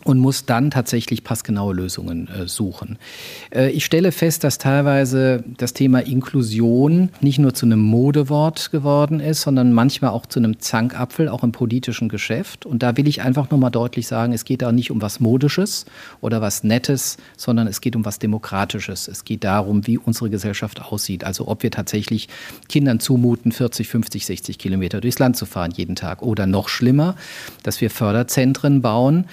[0.05, 2.99] und muss dann tatsächlich passgenaue Lösungen äh, suchen.
[3.51, 9.21] Äh, ich stelle fest, dass teilweise das Thema Inklusion nicht nur zu einem Modewort geworden
[9.21, 12.67] ist, sondern manchmal auch zu einem Zankapfel, auch im politischen Geschäft.
[12.67, 15.87] Und da will ich einfach nochmal deutlich sagen, es geht da nicht um was Modisches
[16.21, 19.09] oder was Nettes, sondern es geht um was Demokratisches.
[19.09, 21.25] Es geht darum, wie unsere Gesellschaft aussieht.
[21.25, 22.29] Also ob wir tatsächlich
[22.69, 26.23] Kindern zumuten, 40, 50, 60 Kilometer durchs Land zu fahren jeden Tag.
[26.23, 27.17] Oder noch schlimmer,
[27.63, 29.27] dass wir Förderzentren bauen,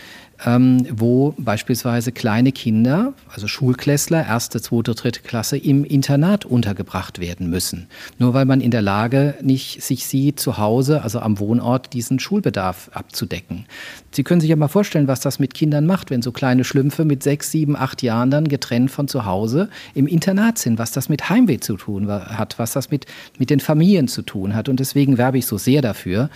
[0.46, 7.50] ähm, wo beispielsweise kleine Kinder, also Schulklässler, erste, zweite, dritte Klasse, im Internat untergebracht werden
[7.50, 7.88] müssen.
[8.18, 12.20] Nur weil man in der Lage nicht sich sieht, zu Hause, also am Wohnort, diesen
[12.20, 13.66] Schulbedarf abzudecken.
[14.12, 17.06] Sie können sich ja mal vorstellen, was das mit Kindern macht, wenn so kleine Schlümpfe
[17.06, 21.08] mit sechs, sieben, acht Jahren dann getrennt von zu Hause im Internat sind, was das
[21.08, 23.06] mit Heimweh zu tun hat, was das mit,
[23.38, 24.70] mit den Familien zu tun hat.
[24.70, 26.30] Und deswegen werbe ich so sehr dafür,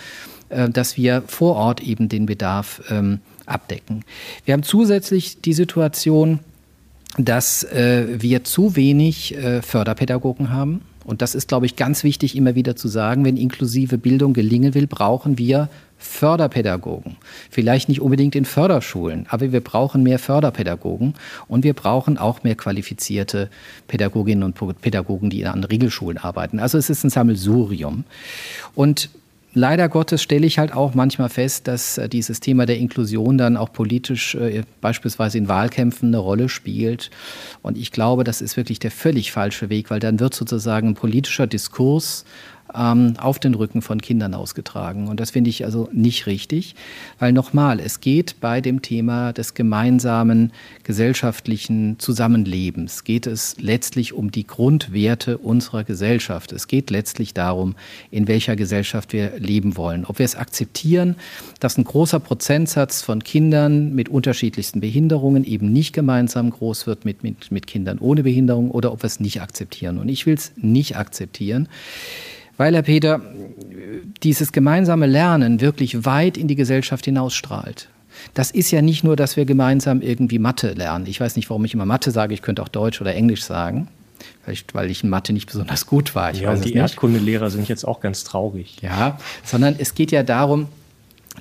[0.48, 4.04] äh, dass wir vor Ort eben den Bedarf ähm, abdecken.
[4.44, 6.40] Wir haben zusätzlich die Situation,
[7.18, 10.82] dass äh, wir zu wenig äh, Förderpädagogen haben.
[11.04, 13.24] Und das ist, glaube ich, ganz wichtig immer wieder zu sagen.
[13.24, 17.16] Wenn inklusive Bildung gelingen will, brauchen wir Förderpädagogen.
[17.50, 21.14] Vielleicht nicht unbedingt in Förderschulen, aber wir brauchen mehr Förderpädagogen
[21.48, 23.48] und wir brauchen auch mehr qualifizierte
[23.88, 26.58] Pädagoginnen und Pädagogen, die an Regelschulen arbeiten.
[26.58, 28.04] Also es ist ein Sammelsurium.
[28.74, 29.08] Und
[29.56, 33.56] leider Gottes stelle ich halt auch manchmal fest, dass äh, dieses Thema der Inklusion dann
[33.56, 37.10] auch politisch äh, beispielsweise in Wahlkämpfen eine Rolle spielt.
[37.62, 40.94] Und ich glaube, das ist wirklich der völlig falsche Weg, weil dann wird sozusagen ein
[40.94, 42.24] politischer Diskurs
[42.72, 45.08] auf den Rücken von Kindern ausgetragen.
[45.08, 46.74] Und das finde ich also nicht richtig,
[47.18, 50.52] weil nochmal, es geht bei dem Thema des gemeinsamen
[50.82, 56.52] gesellschaftlichen Zusammenlebens, geht es letztlich um die Grundwerte unserer Gesellschaft.
[56.52, 57.76] Es geht letztlich darum,
[58.10, 60.04] in welcher Gesellschaft wir leben wollen.
[60.04, 61.16] Ob wir es akzeptieren,
[61.60, 67.22] dass ein großer Prozentsatz von Kindern mit unterschiedlichsten Behinderungen eben nicht gemeinsam groß wird mit,
[67.22, 69.98] mit, mit Kindern ohne Behinderung oder ob wir es nicht akzeptieren.
[69.98, 71.68] Und ich will es nicht akzeptieren.
[72.56, 73.20] Weil, Herr Peter,
[74.22, 77.88] dieses gemeinsame Lernen wirklich weit in die Gesellschaft hinausstrahlt.
[78.34, 81.06] Das ist ja nicht nur, dass wir gemeinsam irgendwie Mathe lernen.
[81.06, 83.88] Ich weiß nicht, warum ich immer Mathe sage, ich könnte auch Deutsch oder Englisch sagen.
[84.42, 86.30] Vielleicht, weil ich in Mathe nicht besonders gut war.
[86.32, 88.78] Ich ja, und die Erdkundelehrer sind jetzt auch ganz traurig.
[88.80, 90.68] Ja, sondern es geht ja darum,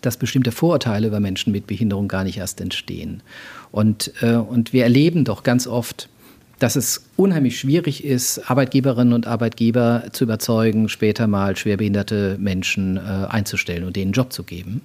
[0.02, 3.24] dass bestimmte Vorurteile über Menschen mit Behinderung gar nicht erst entstehen.
[3.72, 6.10] Und, äh, und wir erleben doch ganz oft,
[6.60, 13.00] dass es unheimlich schwierig ist, Arbeitgeberinnen und Arbeitgeber zu überzeugen, später mal schwerbehinderte Menschen äh,
[13.00, 14.82] einzustellen und denen einen Job zu geben.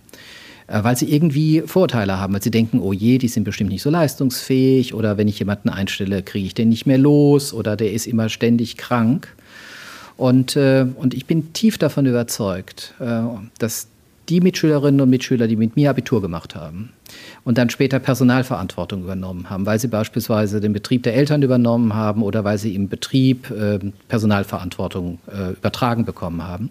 [0.70, 3.83] Äh, weil sie irgendwie Vorteile haben, weil sie denken, oh je, die sind bestimmt nicht
[3.83, 7.92] so leistungsfähig oder wenn ich jemanden einstelle, kriege ich den nicht mehr los oder der
[7.92, 9.35] ist immer ständig krank.
[10.16, 13.22] Und, äh, und ich bin tief davon überzeugt, äh,
[13.59, 13.88] dass
[14.31, 16.90] die Mitschülerinnen und Mitschüler, die mit mir Abitur gemacht haben
[17.45, 22.23] und dann später Personalverantwortung übernommen haben, weil sie beispielsweise den Betrieb der Eltern übernommen haben
[22.23, 26.71] oder weil sie im Betrieb äh, Personalverantwortung äh, übertragen bekommen haben,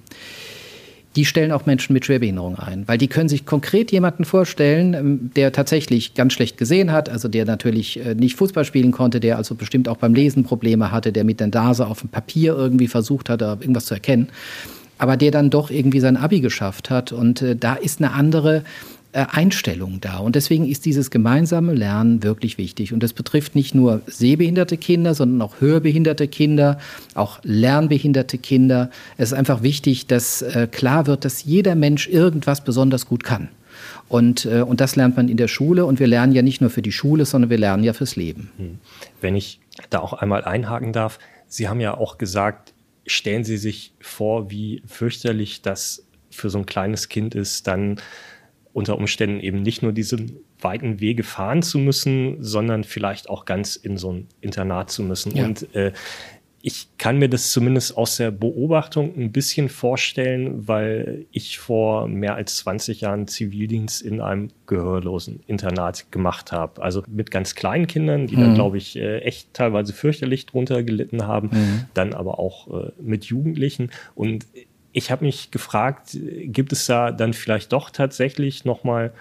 [1.16, 5.32] die stellen auch Menschen mit Schwerbehinderung ein, weil die können sich konkret jemanden vorstellen, ähm,
[5.36, 9.36] der tatsächlich ganz schlecht gesehen hat, also der natürlich äh, nicht Fußball spielen konnte, der
[9.36, 12.88] also bestimmt auch beim Lesen Probleme hatte, der mit der Nase auf dem Papier irgendwie
[12.88, 14.30] versucht hat, irgendwas zu erkennen,
[15.00, 18.64] aber der dann doch irgendwie sein Abi geschafft hat und äh, da ist eine andere
[19.12, 20.18] äh, Einstellung da.
[20.18, 22.94] Und deswegen ist dieses gemeinsame Lernen wirklich wichtig.
[22.94, 26.78] Und das betrifft nicht nur sehbehinderte Kinder, sondern auch hörbehinderte Kinder,
[27.16, 28.92] auch lernbehinderte Kinder.
[29.18, 33.50] Es ist einfach wichtig, dass äh, klar wird, dass jeder Mensch irgendwas besonders gut kann.
[34.10, 35.86] Und, äh, und das lernt man in der Schule.
[35.86, 38.52] Und wir lernen ja nicht nur für die Schule, sondern wir lernen ja fürs Leben.
[38.58, 38.78] Hm.
[39.22, 39.60] Wenn ich
[39.90, 42.74] da auch einmal einhaken darf, Sie haben ja auch gesagt,
[43.10, 48.00] stellen Sie sich vor, wie fürchterlich das für so ein kleines Kind ist, dann
[48.72, 50.18] unter Umständen eben nicht nur diese
[50.60, 55.36] weiten Wege fahren zu müssen, sondern vielleicht auch ganz in so ein Internat zu müssen.
[55.36, 55.46] Ja.
[55.46, 55.92] Und äh,
[56.62, 62.36] ich kann mir das zumindest aus der Beobachtung ein bisschen vorstellen, weil ich vor mehr
[62.36, 66.82] als 20 Jahren Zivildienst in einem gehörlosen Internat gemacht habe.
[66.82, 68.42] Also mit ganz kleinen Kindern, die mhm.
[68.42, 71.86] dann, glaube ich, äh, echt teilweise fürchterlich drunter gelitten haben, mhm.
[71.94, 73.92] dann aber auch äh, mit Jugendlichen.
[74.14, 74.46] Und
[74.92, 79.14] ich habe mich gefragt, gibt es da dann vielleicht doch tatsächlich nochmal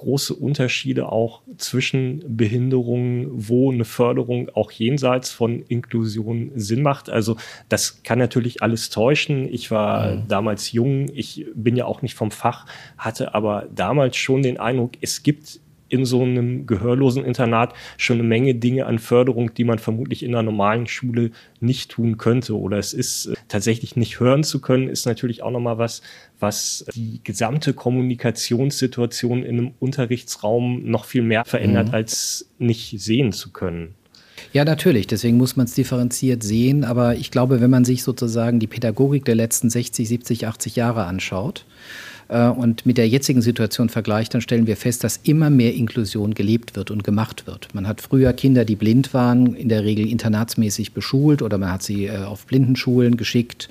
[0.00, 7.10] große Unterschiede auch zwischen Behinderungen, wo eine Förderung auch jenseits von Inklusion Sinn macht.
[7.10, 7.36] Also
[7.68, 9.46] das kann natürlich alles täuschen.
[9.52, 10.28] Ich war mhm.
[10.28, 12.64] damals jung, ich bin ja auch nicht vom Fach,
[12.96, 15.60] hatte aber damals schon den Eindruck, es gibt
[15.90, 20.34] in so einem gehörlosen Internat schon eine Menge Dinge an Förderung, die man vermutlich in
[20.34, 22.58] einer normalen Schule nicht tun könnte.
[22.58, 26.00] Oder es ist äh, tatsächlich nicht hören zu können, ist natürlich auch nochmal was,
[26.38, 31.94] was die gesamte Kommunikationssituation in einem Unterrichtsraum noch viel mehr verändert, mhm.
[31.94, 33.94] als nicht sehen zu können.
[34.52, 35.06] Ja, natürlich.
[35.06, 36.84] Deswegen muss man es differenziert sehen.
[36.84, 41.04] Aber ich glaube, wenn man sich sozusagen die Pädagogik der letzten 60, 70, 80 Jahre
[41.04, 41.66] anschaut,
[42.30, 46.76] und mit der jetzigen Situation vergleicht, dann stellen wir fest, dass immer mehr Inklusion gelebt
[46.76, 47.74] wird und gemacht wird.
[47.74, 51.82] Man hat früher Kinder, die blind waren, in der Regel internatsmäßig beschult oder man hat
[51.82, 53.68] sie äh, auf Blindenschulen geschickt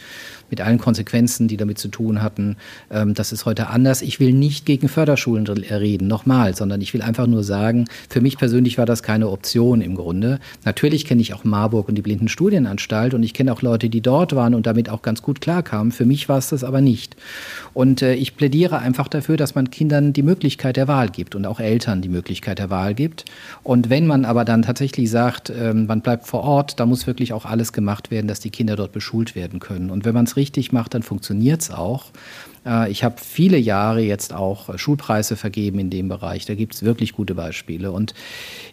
[0.50, 2.58] mit allen Konsequenzen, die damit zu tun hatten.
[2.92, 4.02] Ähm, das ist heute anders.
[4.02, 8.38] Ich will nicht gegen Förderschulen reden, nochmal, sondern ich will einfach nur sagen, für mich
[8.38, 10.40] persönlich war das keine Option im Grunde.
[10.66, 14.36] Natürlich kenne ich auch Marburg und die Blindenstudienanstalt und ich kenne auch Leute, die dort
[14.36, 15.92] waren und damit auch ganz gut klarkamen.
[15.92, 17.16] Für mich war es das aber nicht.
[17.74, 21.46] Und äh, ich plädiere einfach dafür, dass man Kindern die Möglichkeit der Wahl gibt und
[21.46, 23.26] auch Eltern die Möglichkeit der Wahl gibt.
[23.64, 27.34] Und wenn man aber dann tatsächlich sagt, ähm, man bleibt vor Ort, da muss wirklich
[27.34, 29.90] auch alles gemacht werden, dass die Kinder dort beschult werden können.
[29.90, 32.06] Und wenn man es richtig macht, dann funktioniert es auch.
[32.66, 36.46] Äh, ich habe viele Jahre jetzt auch Schulpreise vergeben in dem Bereich.
[36.46, 37.92] Da gibt es wirklich gute Beispiele.
[37.92, 38.14] Und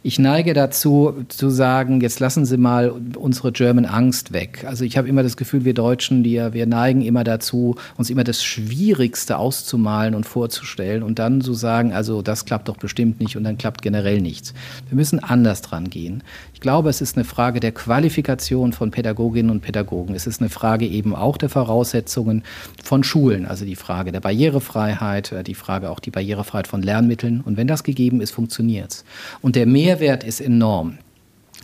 [0.03, 4.65] ich neige dazu zu sagen, jetzt lassen Sie mal unsere German Angst weg.
[4.67, 8.25] Also ich habe immer das Gefühl, wir Deutschen, die, wir neigen immer dazu, uns immer
[8.25, 13.37] das Schwierigste auszumalen und vorzustellen und dann zu sagen, also das klappt doch bestimmt nicht
[13.37, 14.55] und dann klappt generell nichts.
[14.89, 16.23] Wir müssen anders dran gehen.
[16.55, 20.15] Ich glaube, es ist eine Frage der Qualifikation von Pädagoginnen und Pädagogen.
[20.15, 22.45] Es ist eine Frage eben auch der Voraussetzungen
[22.83, 27.41] von Schulen, also die Frage der Barrierefreiheit, äh, die Frage auch die Barrierefreiheit von Lernmitteln.
[27.41, 29.05] Und wenn das gegeben ist, funktioniert es.
[29.41, 30.99] Und der Mehrwert ist enorm.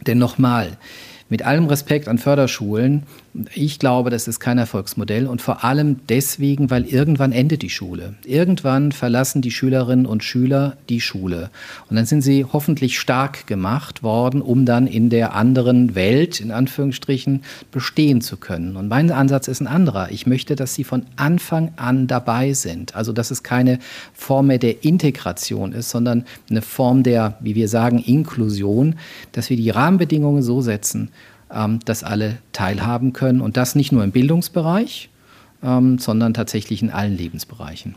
[0.07, 0.79] Denn nochmal,
[1.33, 3.05] mit allem Respekt an Förderschulen,
[3.55, 8.17] ich glaube, das ist kein Erfolgsmodell und vor allem deswegen, weil irgendwann endet die Schule.
[8.27, 11.49] Irgendwann verlassen die Schülerinnen und Schüler die Schule.
[11.89, 16.51] Und dann sind sie hoffentlich stark gemacht worden, um dann in der anderen Welt, in
[16.51, 18.77] Anführungsstrichen, bestehen zu können.
[18.77, 20.11] Und mein Ansatz ist ein anderer.
[20.11, 22.95] Ich möchte, dass sie von Anfang an dabei sind.
[22.95, 23.79] Also, dass es keine
[24.13, 28.97] Form mehr der Integration ist, sondern eine Form der, wie wir sagen, Inklusion,
[29.33, 31.09] dass wir die Rahmenbedingungen so setzen,
[31.85, 35.11] dass alle teilhaben können und das nicht nur im Bildungsbereich,
[35.63, 37.95] ähm, sondern tatsächlich in allen Lebensbereichen.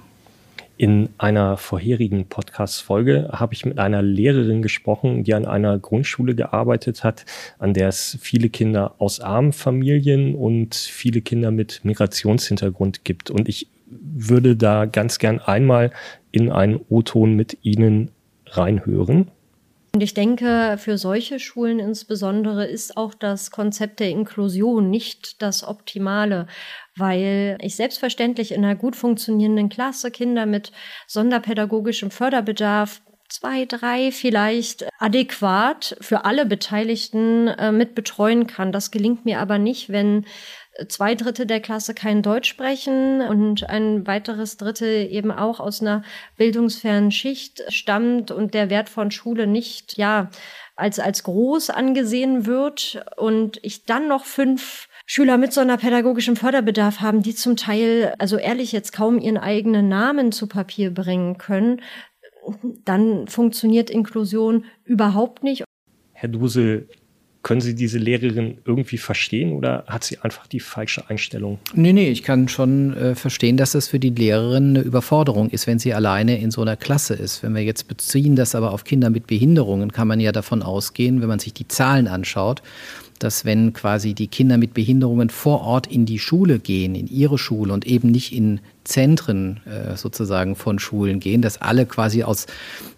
[0.77, 7.05] In einer vorherigen Podcast-Folge habe ich mit einer Lehrerin gesprochen, die an einer Grundschule gearbeitet
[7.05, 7.25] hat,
[7.59, 13.31] an der es viele Kinder aus armen Familien und viele Kinder mit Migrationshintergrund gibt.
[13.31, 15.91] Und ich würde da ganz gern einmal
[16.31, 18.11] in einen O-Ton mit Ihnen
[18.47, 19.31] reinhören.
[19.95, 25.65] Und ich denke, für solche Schulen insbesondere ist auch das Konzept der Inklusion nicht das
[25.65, 26.47] Optimale,
[26.97, 30.73] weil ich selbstverständlich in einer gut funktionierenden Klasse Kinder mit
[31.07, 38.73] sonderpädagogischem Förderbedarf zwei, drei vielleicht adäquat für alle Beteiligten äh, mit betreuen kann.
[38.73, 40.25] Das gelingt mir aber nicht, wenn
[40.87, 46.03] zwei Drittel der Klasse kein Deutsch sprechen und ein weiteres Drittel eben auch aus einer
[46.37, 50.29] bildungsfernen Schicht stammt und der Wert von Schule nicht, ja,
[50.75, 56.35] als, als groß angesehen wird und ich dann noch fünf Schüler mit so einer pädagogischen
[56.35, 61.37] Förderbedarf haben, die zum Teil, also ehrlich jetzt kaum ihren eigenen Namen zu Papier bringen
[61.37, 61.81] können,
[62.83, 65.63] dann funktioniert Inklusion überhaupt nicht.
[66.11, 66.89] Herr Dusel,
[67.45, 71.59] können Sie diese Lehrerin irgendwie verstehen oder hat sie einfach die falsche Einstellung?
[71.75, 75.67] Nee, nee, ich kann schon äh, verstehen, dass das für die Lehrerin eine Überforderung ist,
[75.67, 77.43] wenn sie alleine in so einer Klasse ist.
[77.43, 81.21] Wenn wir jetzt beziehen das aber auf Kinder mit Behinderungen, kann man ja davon ausgehen,
[81.21, 82.63] wenn man sich die Zahlen anschaut,
[83.19, 87.37] dass wenn quasi die Kinder mit Behinderungen vor Ort in die Schule gehen, in ihre
[87.37, 92.45] Schule und eben nicht in Zentren äh, sozusagen von Schulen gehen, dass alle quasi aus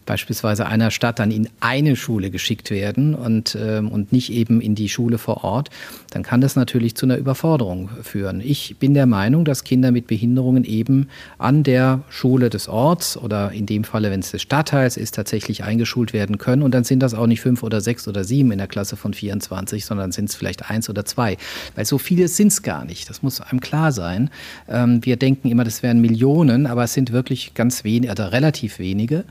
[0.08, 4.74] beispielsweise einer Stadt dann in eine Schule geschickt werden und, ähm, und nicht eben in
[4.74, 5.70] die Schule vor Ort,
[6.12, 8.42] dann kann das natürlich zu einer Überforderung führen.
[8.44, 13.52] Ich bin der Meinung, dass Kinder mit Behinderungen eben an der Schule des Orts oder
[13.52, 16.64] in dem Falle, wenn es des Stadtteils ist, tatsächlich eingeschult werden können.
[16.64, 19.14] Und dann sind das auch nicht fünf oder sechs oder sieben in der Klasse von
[19.14, 21.38] 24, sondern sind es vielleicht eins oder zwei.
[21.76, 23.10] Weil so viele sind es gar nicht.
[23.10, 24.30] Das muss einem klar sein.
[24.68, 28.80] Ähm, wir denken immer, das wären Millionen, aber es sind wirklich ganz wenige, oder relativ
[28.80, 29.24] wenige.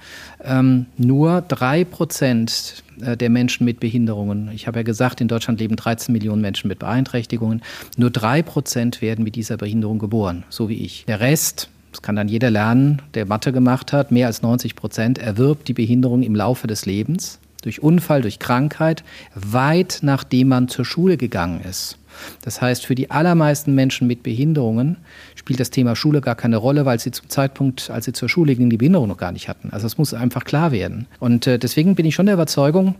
[0.42, 5.60] Ähm, nur drei Prozent äh, der Menschen mit Behinderungen, ich habe ja gesagt, in Deutschland
[5.60, 7.62] leben 13 Millionen Menschen mit Beeinträchtigungen,
[7.96, 11.04] nur drei Prozent werden mit dieser Behinderung geboren, so wie ich.
[11.06, 15.18] Der Rest, das kann dann jeder lernen, der Mathe gemacht hat, mehr als 90 Prozent
[15.18, 19.02] erwirbt die Behinderung im Laufe des Lebens, durch Unfall, durch Krankheit,
[19.34, 21.98] weit nachdem man zur Schule gegangen ist.
[22.42, 24.98] Das heißt, für die allermeisten Menschen mit Behinderungen
[25.34, 28.54] spielt das Thema Schule gar keine Rolle, weil sie zum Zeitpunkt, als sie zur Schule
[28.54, 29.70] gingen, die Behinderung noch gar nicht hatten.
[29.72, 31.08] Also das muss einfach klar werden.
[31.18, 32.94] Und äh, deswegen bin ich schon der Überzeugung,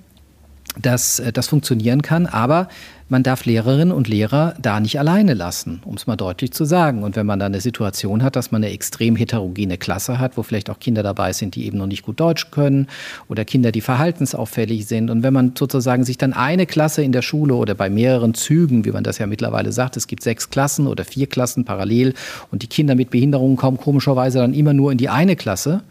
[0.83, 2.27] dass äh, das funktionieren kann.
[2.27, 2.69] Aber
[3.09, 7.05] man darf Lehrerinnen und Lehrer da nicht alleine lassen, um es mal deutlich zu sagen.
[7.05, 10.43] Und wenn man dann eine Situation hat, dass man eine extrem heterogene Klasse hat, wo
[10.43, 12.89] vielleicht auch Kinder dabei sind, die eben noch nicht gut Deutsch können
[13.29, 15.11] oder Kinder, die verhaltensauffällig sind.
[15.11, 18.85] Und wenn man sozusagen sich dann eine Klasse in der Schule oder bei mehreren Zügen,
[18.85, 22.15] wie man das ja mittlerweile sagt, es gibt sechs Klassen oder vier Klassen parallel
[22.51, 25.83] und die Kinder mit Behinderungen kommen komischerweise dann immer nur in die eine Klasse,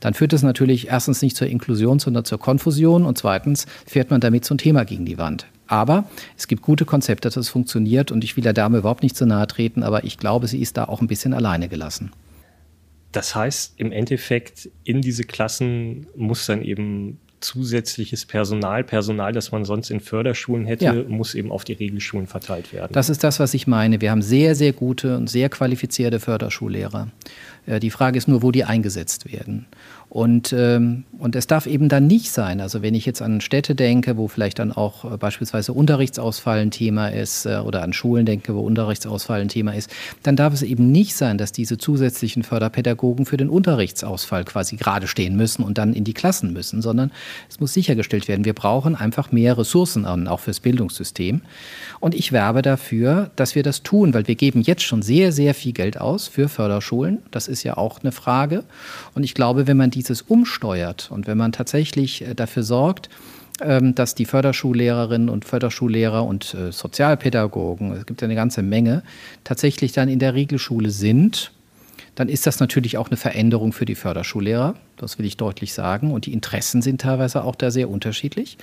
[0.00, 4.20] dann führt das natürlich erstens nicht zur Inklusion, sondern zur Konfusion und zweitens fährt man
[4.20, 5.46] damit ein Thema gegen die Wand.
[5.66, 6.04] Aber
[6.36, 9.26] es gibt gute Konzepte, dass es funktioniert und ich will der Dame überhaupt nicht zu
[9.26, 12.12] nahe treten, aber ich glaube, sie ist da auch ein bisschen alleine gelassen.
[13.12, 19.64] Das heißt, im Endeffekt in diese Klassen muss dann eben zusätzliches Personal, Personal, das man
[19.64, 20.94] sonst in Förderschulen hätte, ja.
[20.94, 22.92] muss eben auf die Regelschulen verteilt werden.
[22.92, 24.00] Das ist das, was ich meine.
[24.00, 27.08] Wir haben sehr, sehr gute und sehr qualifizierte Förderschullehrer.
[27.66, 29.66] Äh, die Frage ist nur, wo die eingesetzt werden.
[30.12, 33.74] Und, ähm, und es darf eben dann nicht sein, also wenn ich jetzt an Städte
[33.74, 38.26] denke, wo vielleicht dann auch äh, beispielsweise Unterrichtsausfall ein Thema ist äh, oder an Schulen
[38.26, 39.90] denke, wo Unterrichtsausfall ein Thema ist,
[40.22, 45.06] dann darf es eben nicht sein, dass diese zusätzlichen Förderpädagogen für den Unterrichtsausfall quasi gerade
[45.06, 47.10] stehen müssen und dann in die Klassen müssen, sondern
[47.48, 51.40] es muss sichergestellt werden, wir brauchen einfach mehr Ressourcen an, auch fürs Bildungssystem.
[52.00, 55.54] Und ich werbe dafür, dass wir das tun, weil wir geben jetzt schon sehr, sehr
[55.54, 57.20] viel Geld aus für Förderschulen.
[57.30, 58.64] Das ist ja auch eine Frage.
[59.14, 63.08] Und ich glaube, wenn man die dieses umsteuert und wenn man tatsächlich äh, dafür sorgt,
[63.60, 69.02] ähm, dass die Förderschullehrerinnen und Förderschullehrer und äh, Sozialpädagogen, es gibt ja eine ganze Menge,
[69.44, 71.52] tatsächlich dann in der Regelschule sind
[72.14, 74.74] dann ist das natürlich auch eine Veränderung für die Förderschullehrer.
[74.98, 76.12] Das will ich deutlich sagen.
[76.12, 78.58] Und die Interessen sind teilweise auch da sehr unterschiedlich.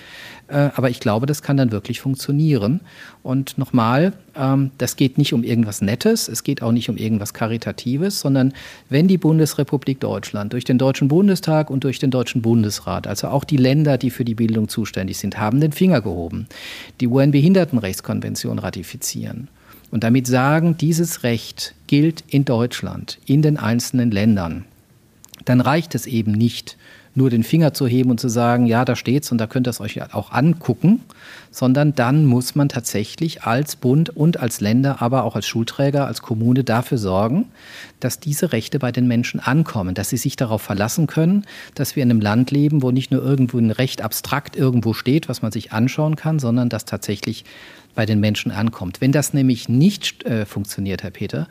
[0.48, 2.82] Äh, aber ich glaube, das kann dann wirklich funktionieren.
[3.24, 7.34] Und nochmal, ähm, das geht nicht um irgendwas Nettes, es geht auch nicht um irgendwas
[7.34, 8.54] Karitatives, sondern
[8.88, 13.44] wenn die Bundesrepublik Deutschland durch den Deutschen Bundestag und durch den Deutschen Bundesrat, also auch
[13.44, 16.48] die Länder, die für die Bildung zuständig sind, haben den Finger gehoben,
[17.02, 19.50] die UN-Behindertenrechtskonvention ratifizieren
[19.92, 24.66] und damit sagen, dieses Recht gilt in Deutschland, in den einzelnen Ländern,
[25.46, 26.78] dann reicht es eben nicht,
[27.16, 29.72] nur den Finger zu heben und zu sagen, ja, da steht's und da könnt ihr
[29.72, 31.02] es euch auch angucken,
[31.52, 36.22] sondern dann muss man tatsächlich als Bund und als Länder, aber auch als Schulträger, als
[36.22, 37.46] Kommune dafür sorgen,
[38.00, 41.46] dass diese Rechte bei den Menschen ankommen, dass sie sich darauf verlassen können,
[41.76, 45.30] dass wir in einem Land leben, wo nicht nur irgendwo ein Recht abstrakt irgendwo steht,
[45.30, 47.46] was man sich anschauen kann, sondern dass tatsächlich
[47.96, 49.02] bei den Menschen ankommt.
[49.02, 51.48] Wenn das nämlich nicht äh, funktioniert, Herr Peter,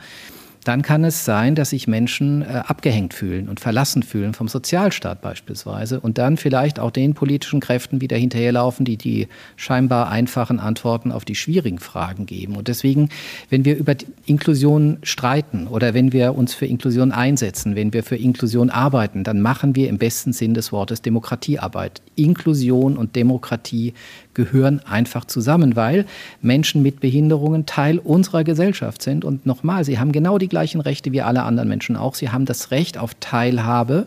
[0.68, 5.22] dann kann es sein, dass sich Menschen äh, abgehängt fühlen und verlassen fühlen vom Sozialstaat
[5.22, 11.10] beispielsweise und dann vielleicht auch den politischen Kräften wieder hinterherlaufen, die die scheinbar einfachen Antworten
[11.10, 12.54] auf die schwierigen Fragen geben.
[12.54, 13.08] Und deswegen,
[13.48, 13.94] wenn wir über
[14.26, 19.40] Inklusion streiten oder wenn wir uns für Inklusion einsetzen, wenn wir für Inklusion arbeiten, dann
[19.40, 22.02] machen wir im besten Sinn des Wortes Demokratiearbeit.
[22.14, 23.94] Inklusion und Demokratie
[24.38, 26.06] gehören einfach zusammen, weil
[26.40, 29.24] Menschen mit Behinderungen Teil unserer Gesellschaft sind.
[29.24, 32.14] Und nochmal, sie haben genau die gleichen Rechte wie alle anderen Menschen auch.
[32.14, 34.06] Sie haben das Recht auf Teilhabe.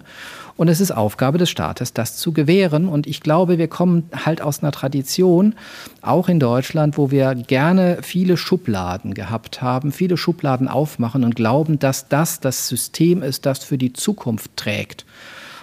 [0.55, 2.88] Und es ist Aufgabe des Staates, das zu gewähren.
[2.88, 5.53] Und ich glaube, wir kommen halt aus einer Tradition,
[6.01, 11.77] auch in Deutschland, wo wir gerne viele Schubladen gehabt haben, viele Schubladen aufmachen und glauben,
[11.77, 15.05] dass das das System ist, das für die Zukunft trägt.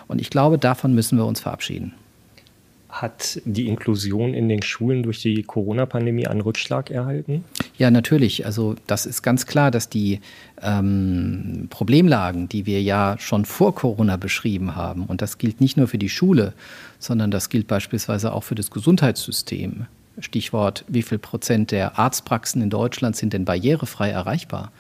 [0.09, 1.95] Und ich glaube, davon müssen wir uns verabschieden.
[2.89, 7.45] Hat die Inklusion in den Schulen durch die Corona-Pandemie einen Rückschlag erhalten?
[7.77, 8.47] Ja, natürlich.
[8.47, 10.21] Also das ist ganz klar, dass die
[10.63, 15.87] ähm, Problemlagen, die wir ja schon vor Corona beschrieben haben, und das gilt nicht nur
[15.87, 16.55] für die Schule,
[16.99, 19.87] sondern das gilt beispielsweise auch für das Gesundheitssystem,
[20.21, 24.73] Stichwort, wie viel Prozent der Arztpraxen in Deutschland sind denn barrierefrei erreichbar?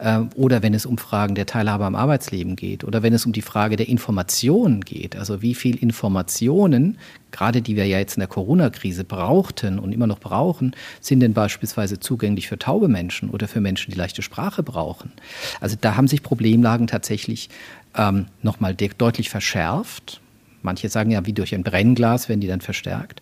[0.00, 3.32] Ähm, oder wenn es um Fragen der Teilhabe am Arbeitsleben geht oder wenn es um
[3.32, 6.98] die Frage der Informationen geht, also wie viel Informationen,
[7.30, 11.34] gerade die wir ja jetzt in der Corona-Krise brauchten und immer noch brauchen, sind denn
[11.34, 15.12] beispielsweise zugänglich für taube Menschen oder für Menschen, die leichte Sprache brauchen?
[15.60, 17.48] Also da haben sich Problemlagen tatsächlich
[17.96, 20.20] ähm, nochmal deutlich verschärft.
[20.62, 23.20] Manche sagen ja, wie durch ein Brennglas werden die dann verstärkt.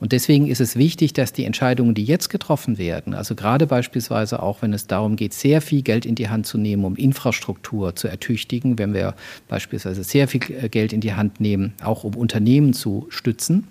[0.00, 4.42] Und deswegen ist es wichtig, dass die Entscheidungen, die jetzt getroffen werden, also gerade beispielsweise
[4.42, 7.94] auch, wenn es darum geht, sehr viel Geld in die Hand zu nehmen, um Infrastruktur
[7.94, 9.14] zu ertüchtigen, wenn wir
[9.48, 13.68] beispielsweise sehr viel Geld in die Hand nehmen, auch um Unternehmen zu stützen,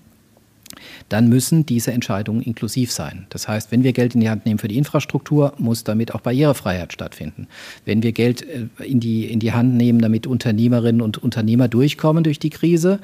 [1.10, 3.26] dann müssen diese Entscheidungen inklusiv sein.
[3.30, 6.22] Das heißt, wenn wir Geld in die Hand nehmen für die Infrastruktur, muss damit auch
[6.22, 7.48] Barrierefreiheit stattfinden.
[7.86, 12.24] Wenn wir Geld äh, in die, in die Hand nehmen, damit Unternehmerinnen und Unternehmer durchkommen
[12.24, 13.00] durch die Krise,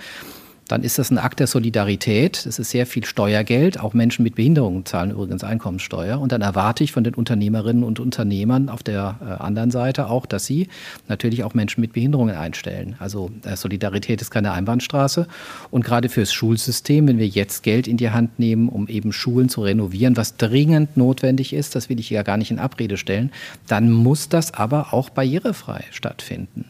[0.68, 2.46] dann ist das ein Akt der Solidarität.
[2.46, 3.80] Das ist sehr viel Steuergeld.
[3.80, 6.20] Auch Menschen mit Behinderungen zahlen übrigens Einkommenssteuer.
[6.20, 10.26] Und dann erwarte ich von den Unternehmerinnen und Unternehmern auf der äh, anderen Seite auch,
[10.26, 10.68] dass sie
[11.08, 12.96] natürlich auch Menschen mit Behinderungen einstellen.
[13.00, 15.28] Also äh, Solidarität ist keine Einbahnstraße.
[15.70, 19.50] Und gerade fürs Schulsystem, wenn wir jetzt Geld in die Hand nehmen, um eben Schulen
[19.50, 23.32] zu renovieren, was dringend notwendig ist, das will ich ja gar nicht in Abrede stellen,
[23.68, 26.66] dann muss das aber auch barrierefrei stattfinden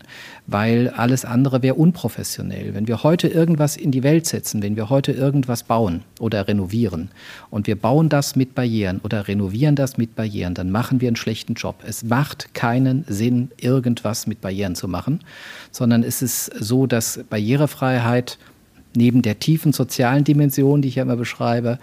[0.48, 2.74] weil alles andere wäre unprofessionell.
[2.74, 7.10] Wenn wir heute irgendwas in die Welt setzen, wenn wir heute irgendwas bauen oder renovieren
[7.50, 11.16] und wir bauen das mit Barrieren oder renovieren das mit Barrieren, dann machen wir einen
[11.16, 11.84] schlechten Job.
[11.86, 15.22] Es macht keinen Sinn, irgendwas mit Barrieren zu machen,
[15.72, 18.38] sondern es ist so, dass Barrierefreiheit
[18.96, 21.80] neben der tiefen sozialen Dimension, die ich ja immer beschreibe,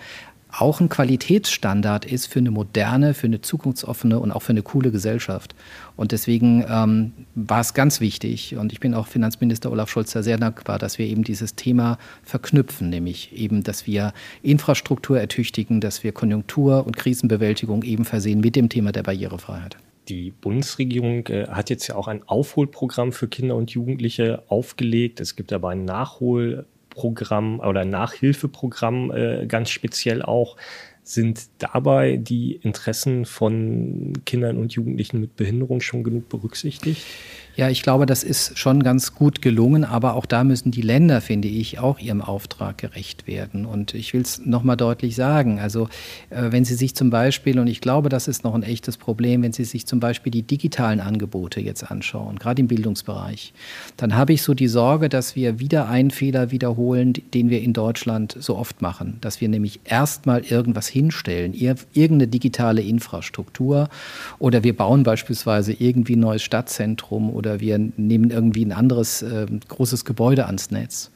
[0.59, 4.90] auch ein Qualitätsstandard ist für eine moderne, für eine zukunftsoffene und auch für eine coole
[4.90, 5.55] Gesellschaft.
[5.96, 10.36] Und deswegen ähm, war es ganz wichtig, und ich bin auch Finanzminister Olaf Scholz sehr
[10.36, 16.12] dankbar, dass wir eben dieses Thema verknüpfen, nämlich eben, dass wir Infrastruktur ertüchtigen, dass wir
[16.12, 19.78] Konjunktur- und Krisenbewältigung eben versehen mit dem Thema der Barrierefreiheit.
[20.09, 25.20] Die Bundesregierung äh, hat jetzt ja auch ein Aufholprogramm für Kinder und Jugendliche aufgelegt.
[25.20, 30.57] Es gibt aber ein Nachhol Programm oder Nachhilfeprogramm äh, ganz speziell auch.
[31.05, 37.03] Sind dabei die Interessen von Kindern und Jugendlichen mit Behinderung schon genug berücksichtigt?
[37.55, 41.20] Ja, ich glaube, das ist schon ganz gut gelungen, aber auch da müssen die Länder,
[41.20, 43.66] finde ich, auch ihrem Auftrag gerecht werden.
[43.66, 45.61] Und ich will es nochmal deutlich sagen.
[45.61, 45.88] Also
[46.30, 49.42] äh, wenn Sie sich zum Beispiel, und ich glaube, das ist noch ein echtes Problem,
[49.42, 53.53] wenn Sie sich zum Beispiel die digitalen Angebote jetzt anschauen, gerade im Bildungsbereich,
[53.98, 57.74] dann habe ich so die Sorge, dass wir wieder einen Fehler wiederholen, den wir in
[57.74, 59.18] Deutschland so oft machen.
[59.20, 63.90] Dass wir nämlich erstmal irgendwas hinstellen, irgendeine digitale Infrastruktur
[64.38, 69.47] oder wir bauen beispielsweise irgendwie ein neues Stadtzentrum oder wir nehmen irgendwie ein anderes äh,
[69.68, 71.11] großes Gebäude ans Netz.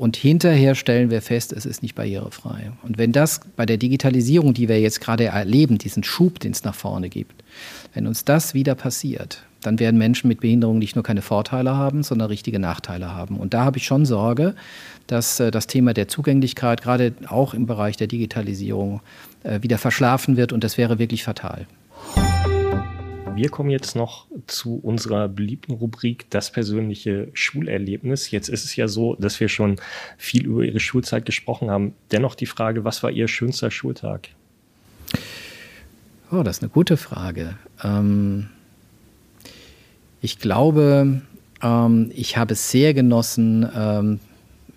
[0.00, 2.72] Und hinterher stellen wir fest, es ist nicht barrierefrei.
[2.82, 6.64] Und wenn das bei der Digitalisierung, die wir jetzt gerade erleben, diesen Schub, den es
[6.64, 7.44] nach vorne gibt,
[7.92, 12.02] wenn uns das wieder passiert, dann werden Menschen mit Behinderung nicht nur keine Vorteile haben,
[12.02, 13.36] sondern richtige Nachteile haben.
[13.36, 14.54] Und da habe ich schon Sorge,
[15.06, 19.02] dass äh, das Thema der Zugänglichkeit, gerade auch im Bereich der Digitalisierung,
[19.42, 20.54] äh, wieder verschlafen wird.
[20.54, 21.66] Und das wäre wirklich fatal.
[23.34, 28.30] Wir kommen jetzt noch zu unserer beliebten Rubrik Das persönliche Schulerlebnis.
[28.30, 29.76] Jetzt ist es ja so, dass wir schon
[30.18, 31.94] viel über Ihre Schulzeit gesprochen haben.
[32.10, 34.28] Dennoch die Frage, was war Ihr schönster Schultag?
[36.30, 37.56] Oh, das ist eine gute Frage.
[37.82, 38.48] Ähm,
[40.20, 41.22] ich glaube,
[41.62, 44.20] ähm, ich habe es sehr genossen, ähm,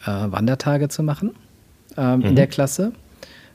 [0.04, 1.32] äh, Wandertage zu machen
[1.98, 2.26] ähm, mhm.
[2.26, 2.94] in der Klasse.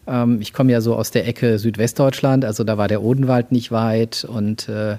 [0.08, 3.70] Ähm, ich komme ja so aus der Ecke Südwestdeutschland, also da war der Odenwald nicht
[3.70, 4.96] weit und äh,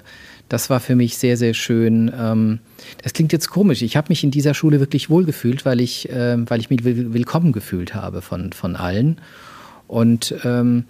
[0.48, 2.12] das war für mich sehr, sehr schön.
[2.18, 2.58] Ähm,
[3.02, 3.82] das klingt jetzt komisch.
[3.82, 7.52] Ich habe mich in dieser Schule wirklich wohlgefühlt, weil ich, äh, weil ich mich willkommen
[7.52, 9.18] gefühlt habe von, von allen.
[9.86, 10.84] Und ähm,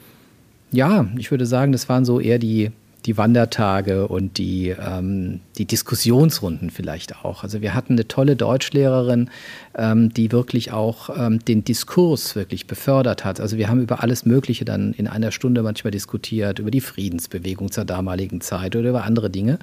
[0.73, 2.71] ja, ich würde sagen, das waren so eher die,
[3.07, 7.42] die Wandertage und die, ähm, die Diskussionsrunden vielleicht auch.
[7.42, 9.30] Also wir hatten eine tolle Deutschlehrerin,
[9.76, 13.40] ähm, die wirklich auch ähm, den Diskurs wirklich befördert hat.
[13.40, 17.70] Also wir haben über alles Mögliche dann in einer Stunde manchmal diskutiert, über die Friedensbewegung
[17.70, 19.59] zur damaligen Zeit oder über andere Dinge.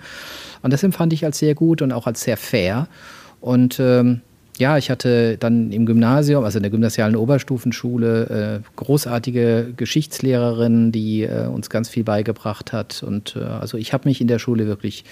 [0.62, 2.88] Und das empfand ich als sehr gut und auch als sehr fair.
[3.40, 4.22] Und ähm,
[4.60, 11.24] ja, ich hatte dann im Gymnasium, also in der gymnasialen Oberstufenschule, äh, großartige Geschichtslehrerin, die
[11.24, 13.04] äh, uns ganz viel beigebracht hat.
[13.04, 15.06] Und äh, also ich habe mich in der Schule wirklich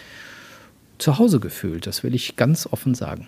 [0.97, 3.27] zu Hause gefühlt, das will ich ganz offen sagen.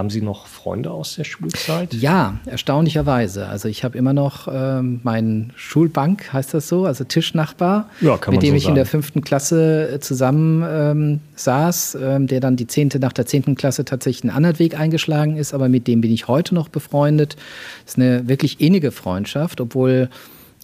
[0.00, 1.92] Haben Sie noch Freunde aus der Schulzeit?
[1.92, 3.48] Ja, erstaunlicherweise.
[3.48, 8.42] Also ich habe immer noch ähm, meinen Schulbank, heißt das so, also Tischnachbar, ja, mit
[8.42, 8.70] dem so ich sagen.
[8.70, 13.26] in der fünften Klasse äh, zusammen ähm, saß, ähm, der dann die zehnte nach der
[13.26, 16.70] zehnten Klasse tatsächlich einen anderen Weg eingeschlagen ist, aber mit dem bin ich heute noch
[16.70, 17.36] befreundet.
[17.84, 20.08] Das ist eine wirklich innige Freundschaft, obwohl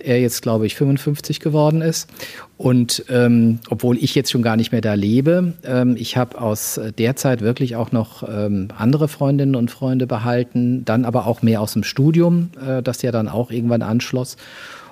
[0.00, 2.08] er jetzt, glaube ich, 55 geworden ist.
[2.56, 6.80] Und ähm, obwohl ich jetzt schon gar nicht mehr da lebe, ähm, ich habe aus
[6.98, 11.60] der Zeit wirklich auch noch ähm, andere Freundinnen und Freunde behalten, dann aber auch mehr
[11.60, 14.36] aus dem Studium, äh, das ja dann auch irgendwann anschloss.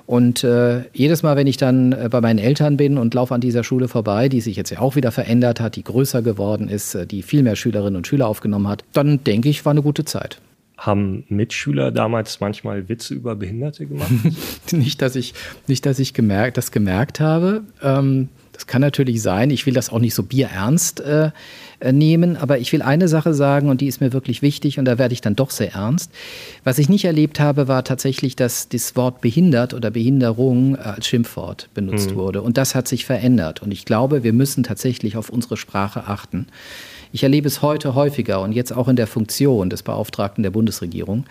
[0.06, 3.40] Und äh, jedes Mal, wenn ich dann äh, bei meinen Eltern bin und laufe an
[3.40, 6.94] dieser Schule vorbei, die sich jetzt ja auch wieder verändert hat, die größer geworden ist,
[6.94, 10.04] äh, die viel mehr Schülerinnen und Schüler aufgenommen hat, dann denke ich, war eine gute
[10.04, 10.38] Zeit.
[10.84, 14.10] Haben Mitschüler damals manchmal Witze über Behinderte gemacht?
[14.72, 15.34] nicht, dass ich,
[15.66, 17.62] nicht, dass ich gemerkt, das gemerkt habe.
[17.82, 19.50] Ähm, das kann natürlich sein.
[19.50, 21.30] Ich will das auch nicht so bierernst äh,
[21.80, 24.84] äh, nehmen, aber ich will eine Sache sagen und die ist mir wirklich wichtig und
[24.84, 26.12] da werde ich dann doch sehr ernst.
[26.62, 31.68] Was ich nicht erlebt habe, war tatsächlich, dass das Wort behindert oder Behinderung als Schimpfwort
[31.74, 32.14] benutzt mhm.
[32.14, 32.42] wurde.
[32.42, 33.60] Und das hat sich verändert.
[33.60, 36.46] Und ich glaube, wir müssen tatsächlich auf unsere Sprache achten.
[37.14, 41.26] Ich erlebe es heute häufiger und jetzt auch in der Funktion des Beauftragten der Bundesregierung,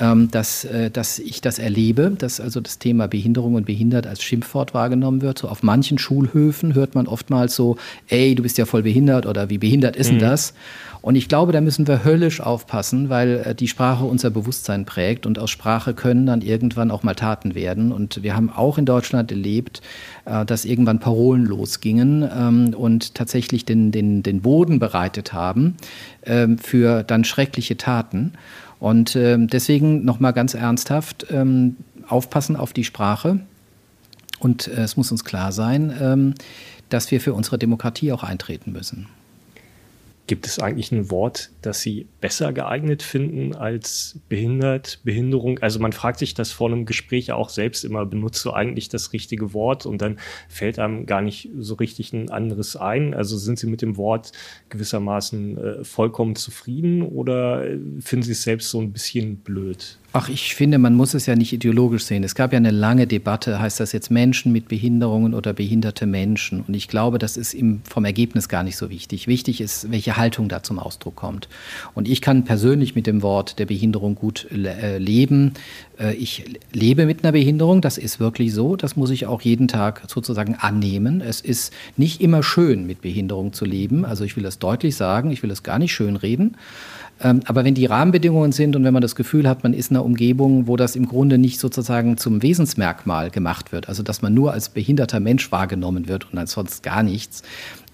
[0.00, 4.22] ähm, dass, äh, dass ich das erlebe, dass also das Thema Behinderung und behindert als
[4.22, 5.36] Schimpfwort wahrgenommen wird.
[5.36, 7.76] So auf manchen Schulhöfen hört man oftmals so,
[8.08, 10.18] ey, du bist ja voll behindert oder wie behindert ist mhm.
[10.18, 10.54] denn das?
[11.00, 15.26] Und ich glaube, da müssen wir höllisch aufpassen, weil äh, die Sprache unser Bewusstsein prägt
[15.26, 17.92] und aus Sprache können dann irgendwann auch mal Taten werden.
[17.92, 19.80] Und wir haben auch in Deutschland erlebt,
[20.24, 25.76] äh, dass irgendwann Parolen losgingen ähm, und tatsächlich den, den, den Boden bereitet haben
[26.24, 28.32] ähm, für dann schreckliche Taten.
[28.80, 31.26] Und ähm, deswegen nochmal ganz ernsthaft
[32.06, 33.40] aufpassen auf die Sprache.
[34.38, 36.34] Und äh, es muss uns klar sein,
[36.88, 39.08] dass wir für unsere Demokratie auch eintreten müssen.
[40.28, 45.58] Gibt es eigentlich ein Wort, das Sie besser geeignet finden als behindert, Behinderung?
[45.60, 49.14] Also man fragt sich das vor einem Gespräch auch selbst immer, benutzt du eigentlich das
[49.14, 50.18] richtige Wort und dann
[50.50, 53.14] fällt einem gar nicht so richtig ein anderes ein.
[53.14, 54.32] Also sind Sie mit dem Wort
[54.68, 59.96] gewissermaßen äh, vollkommen zufrieden oder äh, finden Sie es selbst so ein bisschen blöd?
[60.20, 62.24] Ach, ich finde, man muss es ja nicht ideologisch sehen.
[62.24, 66.64] Es gab ja eine lange Debatte, heißt das jetzt Menschen mit Behinderungen oder behinderte Menschen?
[66.66, 69.28] Und ich glaube, das ist im, vom Ergebnis gar nicht so wichtig.
[69.28, 71.48] Wichtig ist, welche Haltung da zum Ausdruck kommt.
[71.94, 75.52] Und ich kann persönlich mit dem Wort der Behinderung gut äh, leben.
[76.00, 78.74] Äh, ich lebe mit einer Behinderung, das ist wirklich so.
[78.74, 81.20] Das muss ich auch jeden Tag sozusagen annehmen.
[81.20, 84.04] Es ist nicht immer schön, mit Behinderung zu leben.
[84.04, 86.56] Also ich will das deutlich sagen, ich will das gar nicht schön reden.
[87.20, 89.96] Ähm, aber wenn die Rahmenbedingungen sind und wenn man das Gefühl hat, man ist in
[89.96, 94.34] einer Umgebung, wo das im Grunde nicht sozusagen zum Wesensmerkmal gemacht wird, also dass man
[94.34, 97.42] nur als behinderter Mensch wahrgenommen wird und ansonsten gar nichts,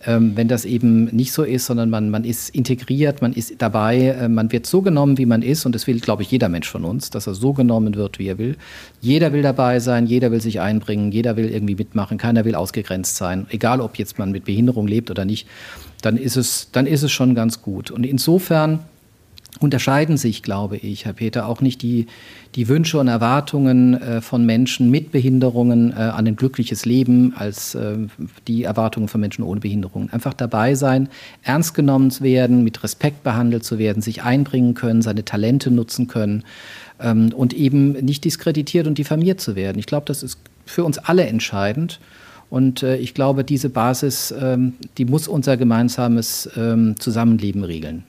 [0.06, 4.08] ähm, wenn das eben nicht so ist, sondern man, man ist integriert, man ist dabei,
[4.08, 6.68] äh, man wird so genommen, wie man ist und das will, glaube ich, jeder Mensch
[6.68, 8.56] von uns, dass er so genommen wird, wie er will.
[9.00, 13.16] Jeder will dabei sein, jeder will sich einbringen, jeder will irgendwie mitmachen, keiner will ausgegrenzt
[13.16, 15.48] sein, egal ob jetzt man mit Behinderung lebt oder nicht,
[16.02, 17.90] dann ist es, dann ist es schon ganz gut.
[17.90, 18.80] Und insofern
[19.60, 22.06] unterscheiden sich, glaube ich, Herr Peter, auch nicht die,
[22.54, 27.74] die Wünsche und Erwartungen äh, von Menschen mit Behinderungen äh, an ein glückliches Leben als
[27.74, 27.96] äh,
[28.48, 30.10] die Erwartungen von Menschen ohne Behinderungen.
[30.10, 31.08] Einfach dabei sein,
[31.42, 36.08] ernst genommen zu werden, mit Respekt behandelt zu werden, sich einbringen können, seine Talente nutzen
[36.08, 36.44] können
[37.00, 39.78] ähm, und eben nicht diskreditiert und diffamiert zu werden.
[39.78, 42.00] Ich glaube, das ist für uns alle entscheidend.
[42.50, 48.04] Und äh, ich glaube, diese Basis, ähm, die muss unser gemeinsames ähm, Zusammenleben regeln.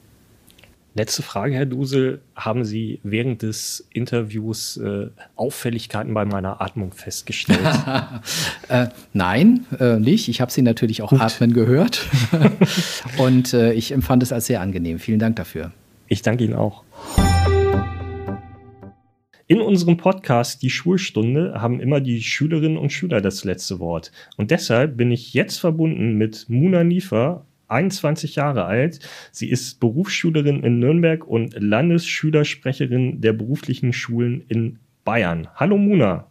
[0.97, 2.21] Letzte Frage, Herr Dusel.
[2.37, 7.59] Haben Sie während des Interviews äh, Auffälligkeiten bei meiner Atmung festgestellt?
[8.69, 10.29] äh, nein, äh, nicht.
[10.29, 11.19] Ich habe Sie natürlich auch Gut.
[11.19, 12.05] atmen gehört.
[13.17, 14.99] Und äh, ich empfand es als sehr angenehm.
[14.99, 15.73] Vielen Dank dafür.
[16.07, 16.85] Ich danke Ihnen auch.
[19.47, 24.13] In unserem Podcast Die Schulstunde haben immer die Schülerinnen und Schüler das letzte Wort.
[24.37, 28.99] Und deshalb bin ich jetzt verbunden mit Muna Niefer 21 Jahre alt.
[29.31, 35.47] Sie ist Berufsschülerin in Nürnberg und Landesschülersprecherin der beruflichen Schulen in Bayern.
[35.55, 36.27] Hallo Muna.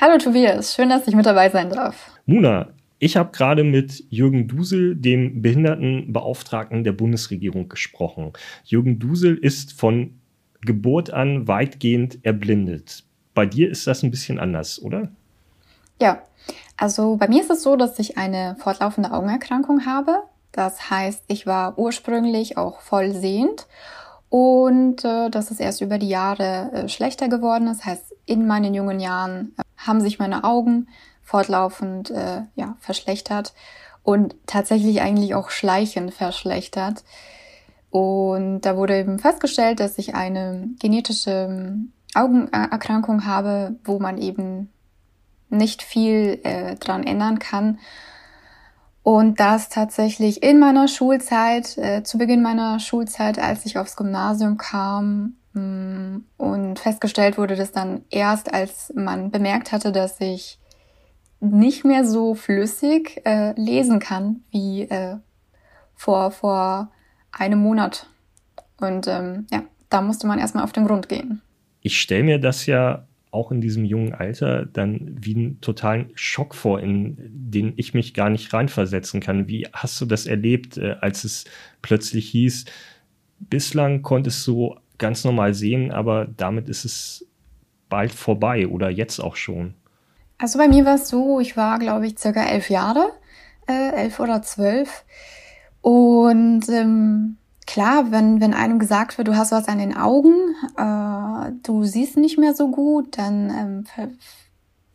[0.00, 2.10] Hallo Tobias, schön, dass ich mit dabei sein darf.
[2.26, 8.32] Muna, ich habe gerade mit Jürgen Dusel, dem Behindertenbeauftragten der Bundesregierung, gesprochen.
[8.64, 10.18] Jürgen Dusel ist von
[10.62, 13.04] Geburt an weitgehend erblindet.
[13.34, 15.10] Bei dir ist das ein bisschen anders, oder?
[16.00, 16.22] Ja,
[16.76, 20.22] also bei mir ist es so, dass ich eine fortlaufende Augenerkrankung habe.
[20.52, 23.66] Das heißt, ich war ursprünglich auch voll sehend
[24.28, 27.66] und äh, das ist erst über die Jahre äh, schlechter geworden.
[27.66, 30.88] Das heißt, in meinen jungen Jahren äh, haben sich meine Augen
[31.22, 33.54] fortlaufend äh, ja, verschlechtert
[34.02, 37.04] und tatsächlich eigentlich auch schleichend verschlechtert.
[37.90, 44.70] Und da wurde eben festgestellt, dass ich eine genetische ähm, Augenerkrankung habe, wo man eben
[45.48, 47.78] nicht viel äh, dran ändern kann.
[49.06, 54.56] Und das tatsächlich in meiner Schulzeit, äh, zu Beginn meiner Schulzeit, als ich aufs Gymnasium
[54.56, 60.58] kam mh, mm, und festgestellt wurde, dass dann erst, als man bemerkt hatte, dass ich
[61.38, 65.18] nicht mehr so flüssig äh, lesen kann wie äh,
[65.94, 66.90] vor, vor
[67.30, 68.08] einem Monat.
[68.80, 71.42] Und ähm, ja, da musste man erstmal auf den Grund gehen.
[71.80, 76.54] Ich stelle mir das ja auch in diesem jungen Alter dann wie einen totalen Schock
[76.54, 79.48] vor, in den ich mich gar nicht reinversetzen kann.
[79.48, 81.44] Wie hast du das erlebt, äh, als es
[81.82, 82.64] plötzlich hieß,
[83.38, 87.26] bislang konntest du ganz normal sehen, aber damit ist es
[87.88, 89.74] bald vorbei oder jetzt auch schon?
[90.38, 93.10] Also bei mir war es so, ich war, glaube ich, circa elf Jahre,
[93.68, 95.04] äh, elf oder zwölf.
[95.80, 97.36] Und ähm,
[97.66, 100.34] klar, wenn, wenn einem gesagt wird, du hast was an den Augen,
[100.76, 103.86] äh, du siehst nicht mehr so gut, dann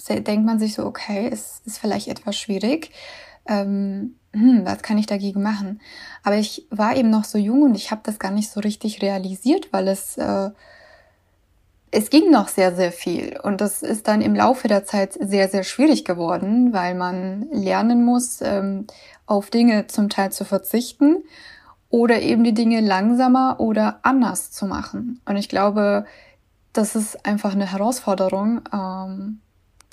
[0.09, 2.91] ähm, denkt man sich so, okay, es ist vielleicht etwas schwierig.
[3.47, 5.81] Ähm, hm, was kann ich dagegen machen?
[6.23, 9.01] Aber ich war eben noch so jung und ich habe das gar nicht so richtig
[9.01, 10.51] realisiert, weil es äh,
[11.91, 13.37] es ging noch sehr, sehr viel.
[13.43, 18.05] Und das ist dann im Laufe der Zeit sehr, sehr schwierig geworden, weil man lernen
[18.05, 18.87] muss, ähm,
[19.25, 21.23] auf Dinge zum Teil zu verzichten
[21.91, 25.19] oder eben die Dinge langsamer oder anders zu machen.
[25.25, 26.05] Und ich glaube,
[26.73, 29.39] das ist einfach eine Herausforderung, ähm,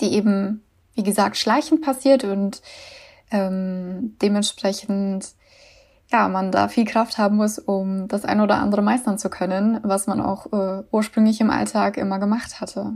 [0.01, 0.63] die eben,
[0.95, 2.63] wie gesagt, schleichend passiert und
[3.31, 5.35] ähm, dementsprechend
[6.11, 9.81] ja, man da viel Kraft haben muss, um das ein oder andere meistern zu können,
[9.83, 12.95] was man auch äh, ursprünglich im Alltag immer gemacht hatte.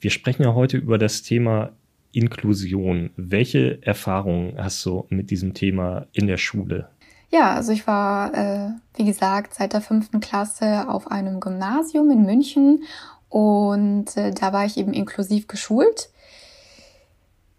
[0.00, 1.70] Wir sprechen ja heute über das Thema
[2.12, 3.10] Inklusion.
[3.16, 6.88] Welche Erfahrungen hast du mit diesem Thema in der Schule?
[7.30, 12.24] Ja, also ich war, äh, wie gesagt, seit der fünften Klasse auf einem Gymnasium in
[12.24, 12.84] München
[13.28, 16.10] und äh, da war ich eben inklusiv geschult.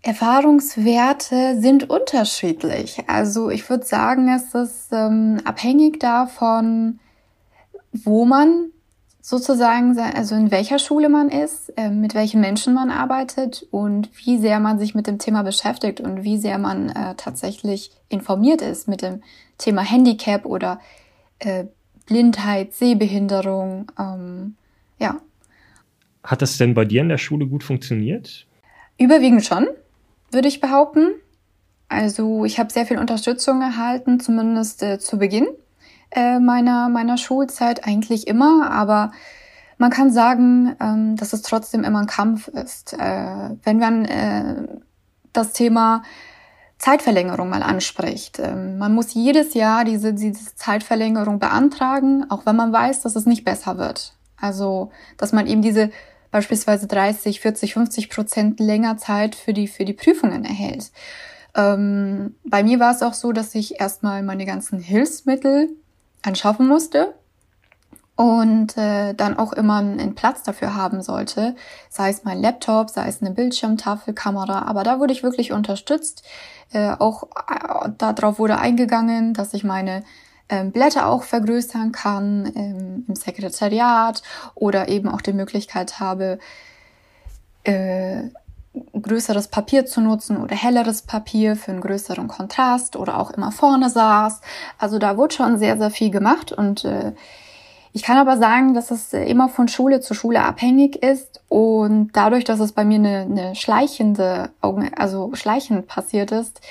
[0.01, 3.03] Erfahrungswerte sind unterschiedlich.
[3.07, 6.99] Also ich würde sagen, es ist ähm, abhängig davon,
[7.91, 8.71] wo man
[9.29, 14.39] sozusagen, also in welcher Schule man ist, äh, mit welchen Menschen man arbeitet und wie
[14.39, 18.87] sehr man sich mit dem Thema beschäftigt und wie sehr man äh, tatsächlich informiert ist
[18.87, 19.21] mit dem
[19.59, 20.79] Thema Handicap oder
[21.37, 21.65] äh,
[22.07, 23.91] Blindheit, Sehbehinderung.
[23.99, 24.55] Ähm,
[24.97, 25.17] ja.
[26.23, 28.47] Hat das denn bei dir in der Schule gut funktioniert?
[28.97, 29.67] Überwiegend schon
[30.31, 31.11] würde ich behaupten.
[31.87, 35.45] Also ich habe sehr viel Unterstützung erhalten, zumindest äh, zu Beginn
[36.11, 39.11] äh, meiner, meiner Schulzeit, eigentlich immer, aber
[39.77, 42.93] man kann sagen, ähm, dass es trotzdem immer ein Kampf ist.
[42.93, 44.67] Äh, wenn man äh,
[45.31, 46.03] das Thema
[46.79, 48.39] Zeitverlängerung mal anspricht.
[48.39, 53.25] Ähm, man muss jedes Jahr diese, diese Zeitverlängerung beantragen, auch wenn man weiß, dass es
[53.25, 54.13] nicht besser wird.
[54.37, 55.91] Also, dass man eben diese
[56.31, 60.91] beispielsweise 30, 40, 50 Prozent länger Zeit für die, für die Prüfungen erhält.
[61.55, 65.69] Ähm, bei mir war es auch so, dass ich erstmal meine ganzen Hilfsmittel
[66.23, 67.13] anschaffen musste
[68.15, 71.55] und äh, dann auch immer einen Platz dafür haben sollte,
[71.89, 76.23] sei es mein Laptop, sei es eine Bildschirmtafelkamera, aber da wurde ich wirklich unterstützt.
[76.73, 80.03] Äh, auch äh, darauf wurde eingegangen, dass ich meine
[80.49, 84.21] ähm, Blätter auch vergrößern kann ähm, im Sekretariat
[84.53, 86.39] oder eben auch die Möglichkeit habe,
[87.63, 88.23] äh,
[88.99, 93.89] größeres Papier zu nutzen oder helleres Papier für einen größeren Kontrast oder auch immer vorne
[93.89, 94.41] saß.
[94.77, 97.13] Also da wurde schon sehr, sehr viel gemacht und äh,
[97.91, 102.43] ich kann aber sagen, dass es immer von Schule zu Schule abhängig ist und dadurch,
[102.43, 104.51] dass es bei mir eine, eine schleichende
[104.95, 106.61] also schleichend passiert ist,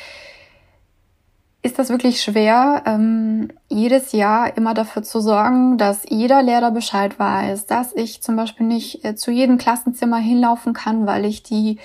[1.63, 7.19] ist das wirklich schwer, ähm, jedes Jahr immer dafür zu sorgen, dass jeder Lehrer Bescheid
[7.19, 11.79] weiß, dass ich zum Beispiel nicht äh, zu jedem Klassenzimmer hinlaufen kann, weil ich die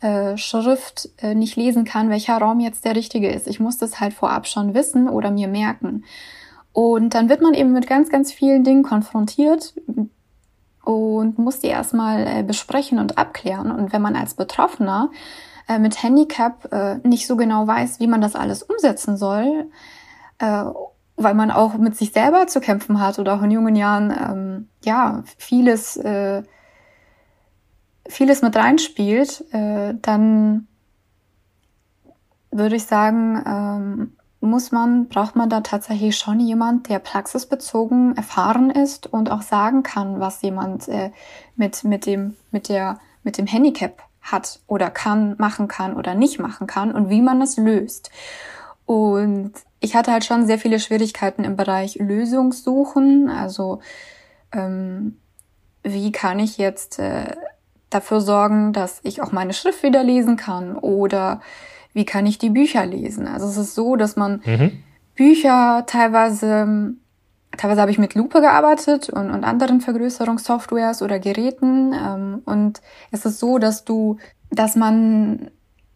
[0.00, 3.46] äh, Schrift äh, nicht lesen kann, welcher Raum jetzt der richtige ist.
[3.46, 6.04] Ich muss das halt vorab schon wissen oder mir merken.
[6.74, 9.74] Und dann wird man eben mit ganz, ganz vielen Dingen konfrontiert
[10.84, 13.70] und muss die erstmal äh, besprechen und abklären.
[13.70, 15.10] Und wenn man als Betroffener
[15.68, 19.70] äh, mit Handicap äh, nicht so genau weiß, wie man das alles umsetzen soll,
[20.38, 20.64] äh,
[21.16, 24.68] weil man auch mit sich selber zu kämpfen hat oder auch in jungen Jahren ähm,
[24.82, 26.42] ja vieles äh,
[28.08, 30.66] vieles mit reinspielt, äh, dann
[32.50, 38.70] würde ich sagen, ähm, muss man, braucht man da tatsächlich schon jemand, der praxisbezogen erfahren
[38.70, 41.10] ist und auch sagen kann, was jemand äh,
[41.56, 46.40] mit, mit dem, mit der, mit dem Handicap hat oder kann, machen kann oder nicht
[46.40, 48.10] machen kann und wie man es löst.
[48.86, 53.28] Und ich hatte halt schon sehr viele Schwierigkeiten im Bereich Lösungssuchen.
[53.28, 53.80] Also
[54.52, 55.18] ähm,
[55.82, 57.36] wie kann ich jetzt äh,
[57.90, 61.40] dafür sorgen, dass ich auch meine Schrift wieder lesen kann oder
[61.92, 63.28] wie kann ich die Bücher lesen.
[63.28, 64.82] Also es ist so, dass man mhm.
[65.14, 66.94] Bücher teilweise
[67.56, 71.92] teilweise habe ich mit Lupe gearbeitet und, und anderen Vergrößerungssoftwares oder Geräten.
[71.92, 72.80] Ähm, und
[73.10, 74.18] es ist so, dass du,
[74.50, 75.50] dass man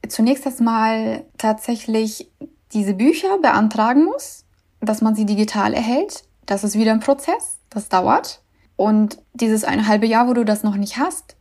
[0.09, 2.30] zunächst erstmal tatsächlich
[2.72, 4.44] diese Bücher beantragen muss,
[4.80, 6.24] dass man sie digital erhält.
[6.46, 8.42] Das ist wieder ein Prozess, das dauert.
[8.76, 11.36] Und dieses eine halbe Jahr, wo du das noch nicht hast,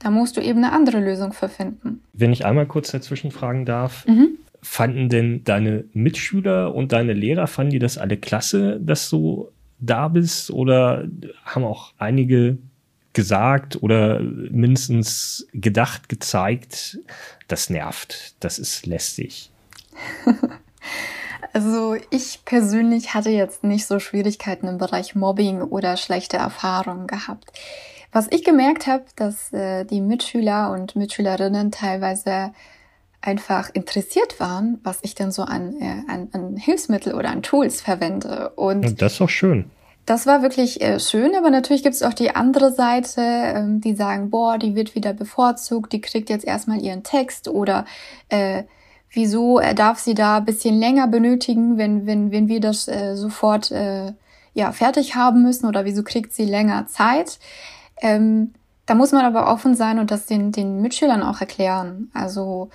[0.00, 2.02] da musst du eben eine andere Lösung für finden.
[2.12, 4.38] Wenn ich einmal kurz dazwischen fragen darf, mhm.
[4.62, 9.50] fanden denn deine Mitschüler und deine Lehrer, fanden die das alle klasse, dass du
[9.80, 11.08] da bist oder
[11.44, 12.58] haben auch einige
[13.12, 16.98] gesagt oder mindestens gedacht, gezeigt,
[17.48, 19.50] das nervt, das ist lästig?
[21.52, 27.50] Also ich persönlich hatte jetzt nicht so Schwierigkeiten im Bereich Mobbing oder schlechte Erfahrungen gehabt.
[28.12, 32.52] Was ich gemerkt habe, dass äh, die Mitschüler und Mitschülerinnen teilweise
[33.22, 37.80] einfach interessiert waren, was ich denn so an, äh, an, an Hilfsmittel oder an Tools
[37.80, 38.50] verwende.
[38.56, 39.70] Und das ist auch schön.
[40.06, 43.94] Das war wirklich äh, schön, aber natürlich gibt es auch die andere Seite, ähm, die
[43.94, 47.84] sagen, boah, die wird wieder bevorzugt, die kriegt jetzt erstmal ihren Text oder
[48.28, 48.64] äh,
[49.10, 53.70] wieso äh, darf sie da bisschen länger benötigen, wenn, wenn, wenn wir das äh, sofort
[53.70, 54.12] äh,
[54.54, 57.38] ja, fertig haben müssen oder wieso kriegt sie länger Zeit.
[58.00, 58.54] Ähm,
[58.86, 62.10] da muss man aber offen sein und das den, den Mitschülern auch erklären.
[62.14, 62.70] Also,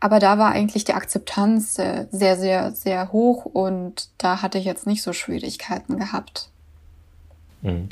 [0.00, 4.64] aber da war eigentlich die Akzeptanz äh, sehr, sehr, sehr hoch und da hatte ich
[4.64, 6.50] jetzt nicht so Schwierigkeiten gehabt.
[7.62, 7.90] Mhm.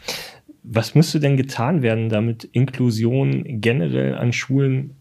[0.62, 4.96] Was müsste denn getan werden, damit Inklusion generell an Schulen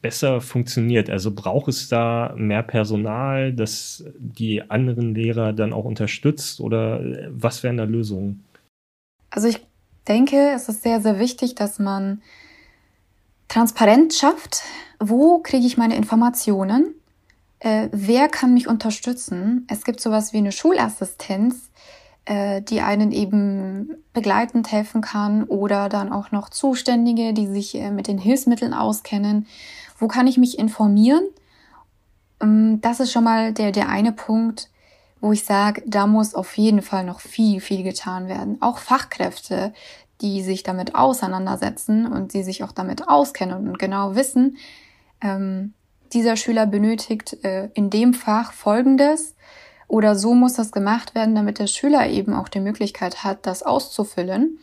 [0.00, 1.10] besser funktioniert?
[1.10, 7.00] Also braucht es da mehr Personal, das die anderen Lehrer dann auch unterstützt oder
[7.30, 8.44] was wären da Lösungen?
[9.30, 9.60] Also ich
[10.08, 12.22] denke, es ist sehr, sehr wichtig, dass man
[13.48, 14.62] Transparenz schafft.
[14.98, 16.94] Wo kriege ich meine Informationen?
[17.60, 19.66] Äh, wer kann mich unterstützen?
[19.70, 21.70] Es gibt sowas wie eine Schulassistenz,
[22.24, 27.90] äh, die einen eben begleitend helfen kann oder dann auch noch Zuständige, die sich äh,
[27.90, 29.46] mit den Hilfsmitteln auskennen.
[29.98, 31.24] Wo kann ich mich informieren?
[32.40, 34.70] Ähm, das ist schon mal der, der eine Punkt,
[35.20, 38.60] wo ich sage, da muss auf jeden Fall noch viel, viel getan werden.
[38.60, 39.72] Auch Fachkräfte,
[40.20, 44.56] die sich damit auseinandersetzen und die sich auch damit auskennen und genau wissen,
[45.20, 45.74] ähm,
[46.12, 49.34] dieser Schüler benötigt äh, in dem Fach Folgendes
[49.88, 53.62] oder so muss das gemacht werden, damit der Schüler eben auch die Möglichkeit hat, das
[53.62, 54.58] auszufüllen.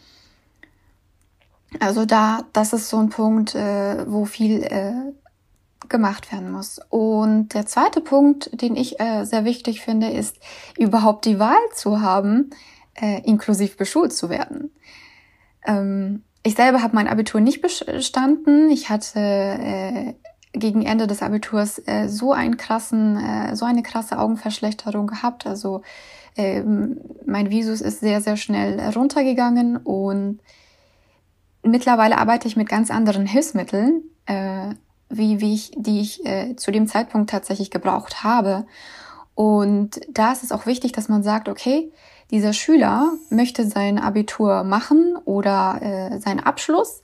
[1.79, 4.93] Also da, das ist so ein Punkt, äh, wo viel äh,
[5.89, 6.79] gemacht werden muss.
[6.89, 10.37] Und der zweite Punkt, den ich äh, sehr wichtig finde, ist
[10.77, 12.51] überhaupt die Wahl zu haben,
[12.95, 14.71] äh, inklusiv beschult zu werden.
[15.65, 18.69] Ähm, ich selber habe mein Abitur nicht bestanden.
[18.69, 20.13] Ich hatte äh,
[20.51, 25.47] gegen Ende des Abiturs äh, so einen krassen, äh, so eine krasse Augenverschlechterung gehabt.
[25.47, 25.81] Also
[26.35, 26.61] äh,
[27.25, 30.39] mein Visus ist sehr, sehr schnell runtergegangen und
[31.63, 34.75] mittlerweile arbeite ich mit ganz anderen Hilfsmitteln, äh,
[35.09, 38.65] wie, wie ich, die ich äh, zu dem Zeitpunkt tatsächlich gebraucht habe.
[39.35, 41.91] Und da ist es auch wichtig, dass man sagt, okay,
[42.31, 47.01] dieser Schüler möchte sein Abitur machen oder äh, seinen Abschluss.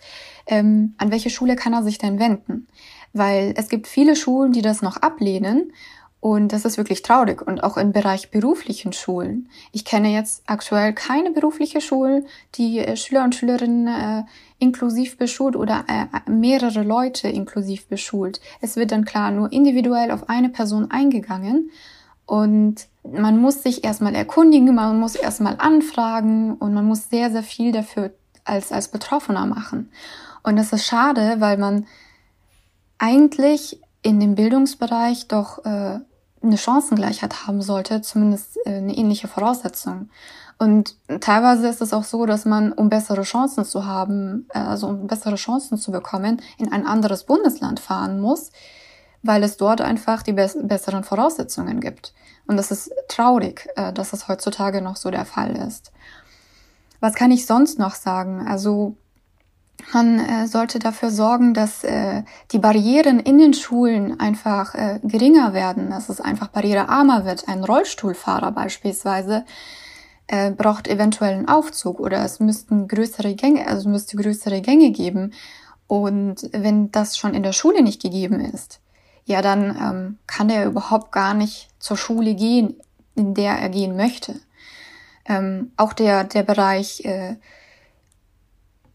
[0.47, 2.67] Ähm, an welche Schule kann er sich denn wenden?
[3.13, 5.73] weil es gibt viele Schulen, die das noch ablehnen
[6.21, 7.41] und das ist wirklich traurig.
[7.41, 9.49] Und auch im Bereich beruflichen Schulen.
[9.71, 14.23] Ich kenne jetzt aktuell keine berufliche Schule, die äh, Schüler und Schülerinnen äh,
[14.59, 18.41] inklusiv beschult oder äh, mehrere Leute inklusiv beschult.
[18.59, 21.71] Es wird dann klar nur individuell auf eine Person eingegangen.
[22.25, 27.43] Und man muss sich erstmal erkundigen, man muss erstmal anfragen und man muss sehr, sehr
[27.43, 28.11] viel dafür
[28.43, 29.91] als, als Betroffener machen.
[30.43, 31.85] Und das ist schade, weil man
[32.97, 35.99] eigentlich in dem Bildungsbereich doch äh,
[36.41, 40.09] eine Chancengleichheit haben sollte, zumindest äh, eine ähnliche Voraussetzung.
[40.57, 44.87] Und teilweise ist es auch so, dass man, um bessere Chancen zu haben, äh, also
[44.87, 48.51] um bessere Chancen zu bekommen, in ein anderes Bundesland fahren muss,
[49.23, 52.13] weil es dort einfach die besseren Voraussetzungen gibt.
[52.47, 55.91] Und das ist traurig, äh, dass das heutzutage noch so der Fall ist.
[56.99, 58.45] Was kann ich sonst noch sagen?
[58.47, 58.95] Also
[59.93, 65.53] man äh, sollte dafür sorgen, dass äh, die Barrieren in den Schulen einfach äh, geringer
[65.53, 67.47] werden, dass es einfach barrierearmer wird.
[67.47, 69.45] Ein Rollstuhlfahrer beispielsweise
[70.27, 75.33] äh, braucht eventuell einen Aufzug oder es müssten größere Gänge, also müsste größere Gänge geben.
[75.87, 78.79] Und wenn das schon in der Schule nicht gegeben ist,
[79.29, 82.75] ja, dann ähm, kann er überhaupt gar nicht zur Schule gehen,
[83.15, 84.35] in der er gehen möchte.
[85.25, 87.35] Ähm, auch der, der Bereich äh,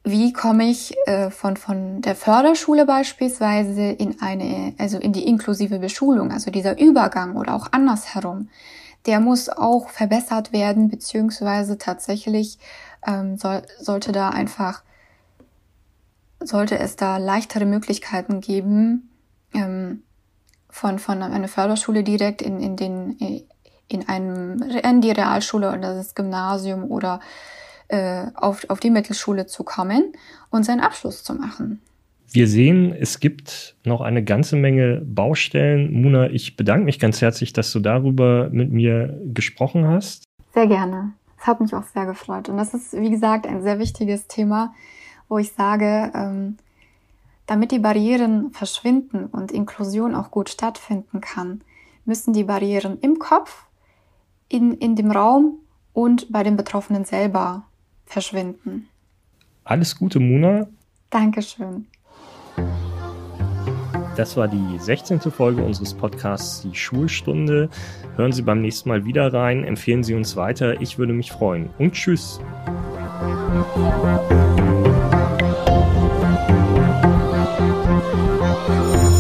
[0.05, 5.79] wie komme ich äh, von, von der Förderschule beispielsweise in eine, also in die inklusive
[5.79, 8.51] Beschulung, also dieser Übergang oder auch andersherum,
[9.07, 12.59] der muss auch verbessert werden, beziehungsweise tatsächlich
[13.07, 14.83] ähm, soll, sollte da einfach,
[16.41, 19.09] sollte es da leichtere Möglichkeiten geben,
[19.55, 20.03] ähm,
[20.75, 23.17] von, von einer Förderschule direkt in, in den,
[23.87, 27.21] in einem, in die Realschule oder das Gymnasium oder
[27.87, 30.13] äh, auf, auf die Mittelschule zu kommen
[30.51, 31.81] und seinen Abschluss zu machen.
[32.33, 35.93] Wir sehen, es gibt noch eine ganze Menge Baustellen.
[35.93, 40.25] Muna, ich bedanke mich ganz herzlich, dass du darüber mit mir gesprochen hast.
[40.55, 41.13] Sehr gerne.
[41.39, 42.49] Es hat mich auch sehr gefreut.
[42.49, 44.75] Und das ist, wie gesagt, ein sehr wichtiges Thema,
[45.29, 46.57] wo ich sage, ähm,
[47.47, 51.63] damit die Barrieren verschwinden und Inklusion auch gut stattfinden kann,
[52.05, 53.67] müssen die Barrieren im Kopf,
[54.49, 55.59] in, in dem Raum
[55.93, 57.65] und bei den Betroffenen selber
[58.07, 58.89] verschwinden.
[59.65, 60.67] Alles Gute, Muna.
[61.11, 61.87] Dankeschön.
[64.17, 65.21] Das war die 16.
[65.21, 67.69] Folge unseres Podcasts Die Schulstunde.
[68.17, 70.81] Hören Sie beim nächsten Mal wieder rein, empfehlen Sie uns weiter.
[70.81, 71.71] Ich würde mich freuen.
[71.79, 72.41] Und tschüss.
[78.67, 79.14] Oh,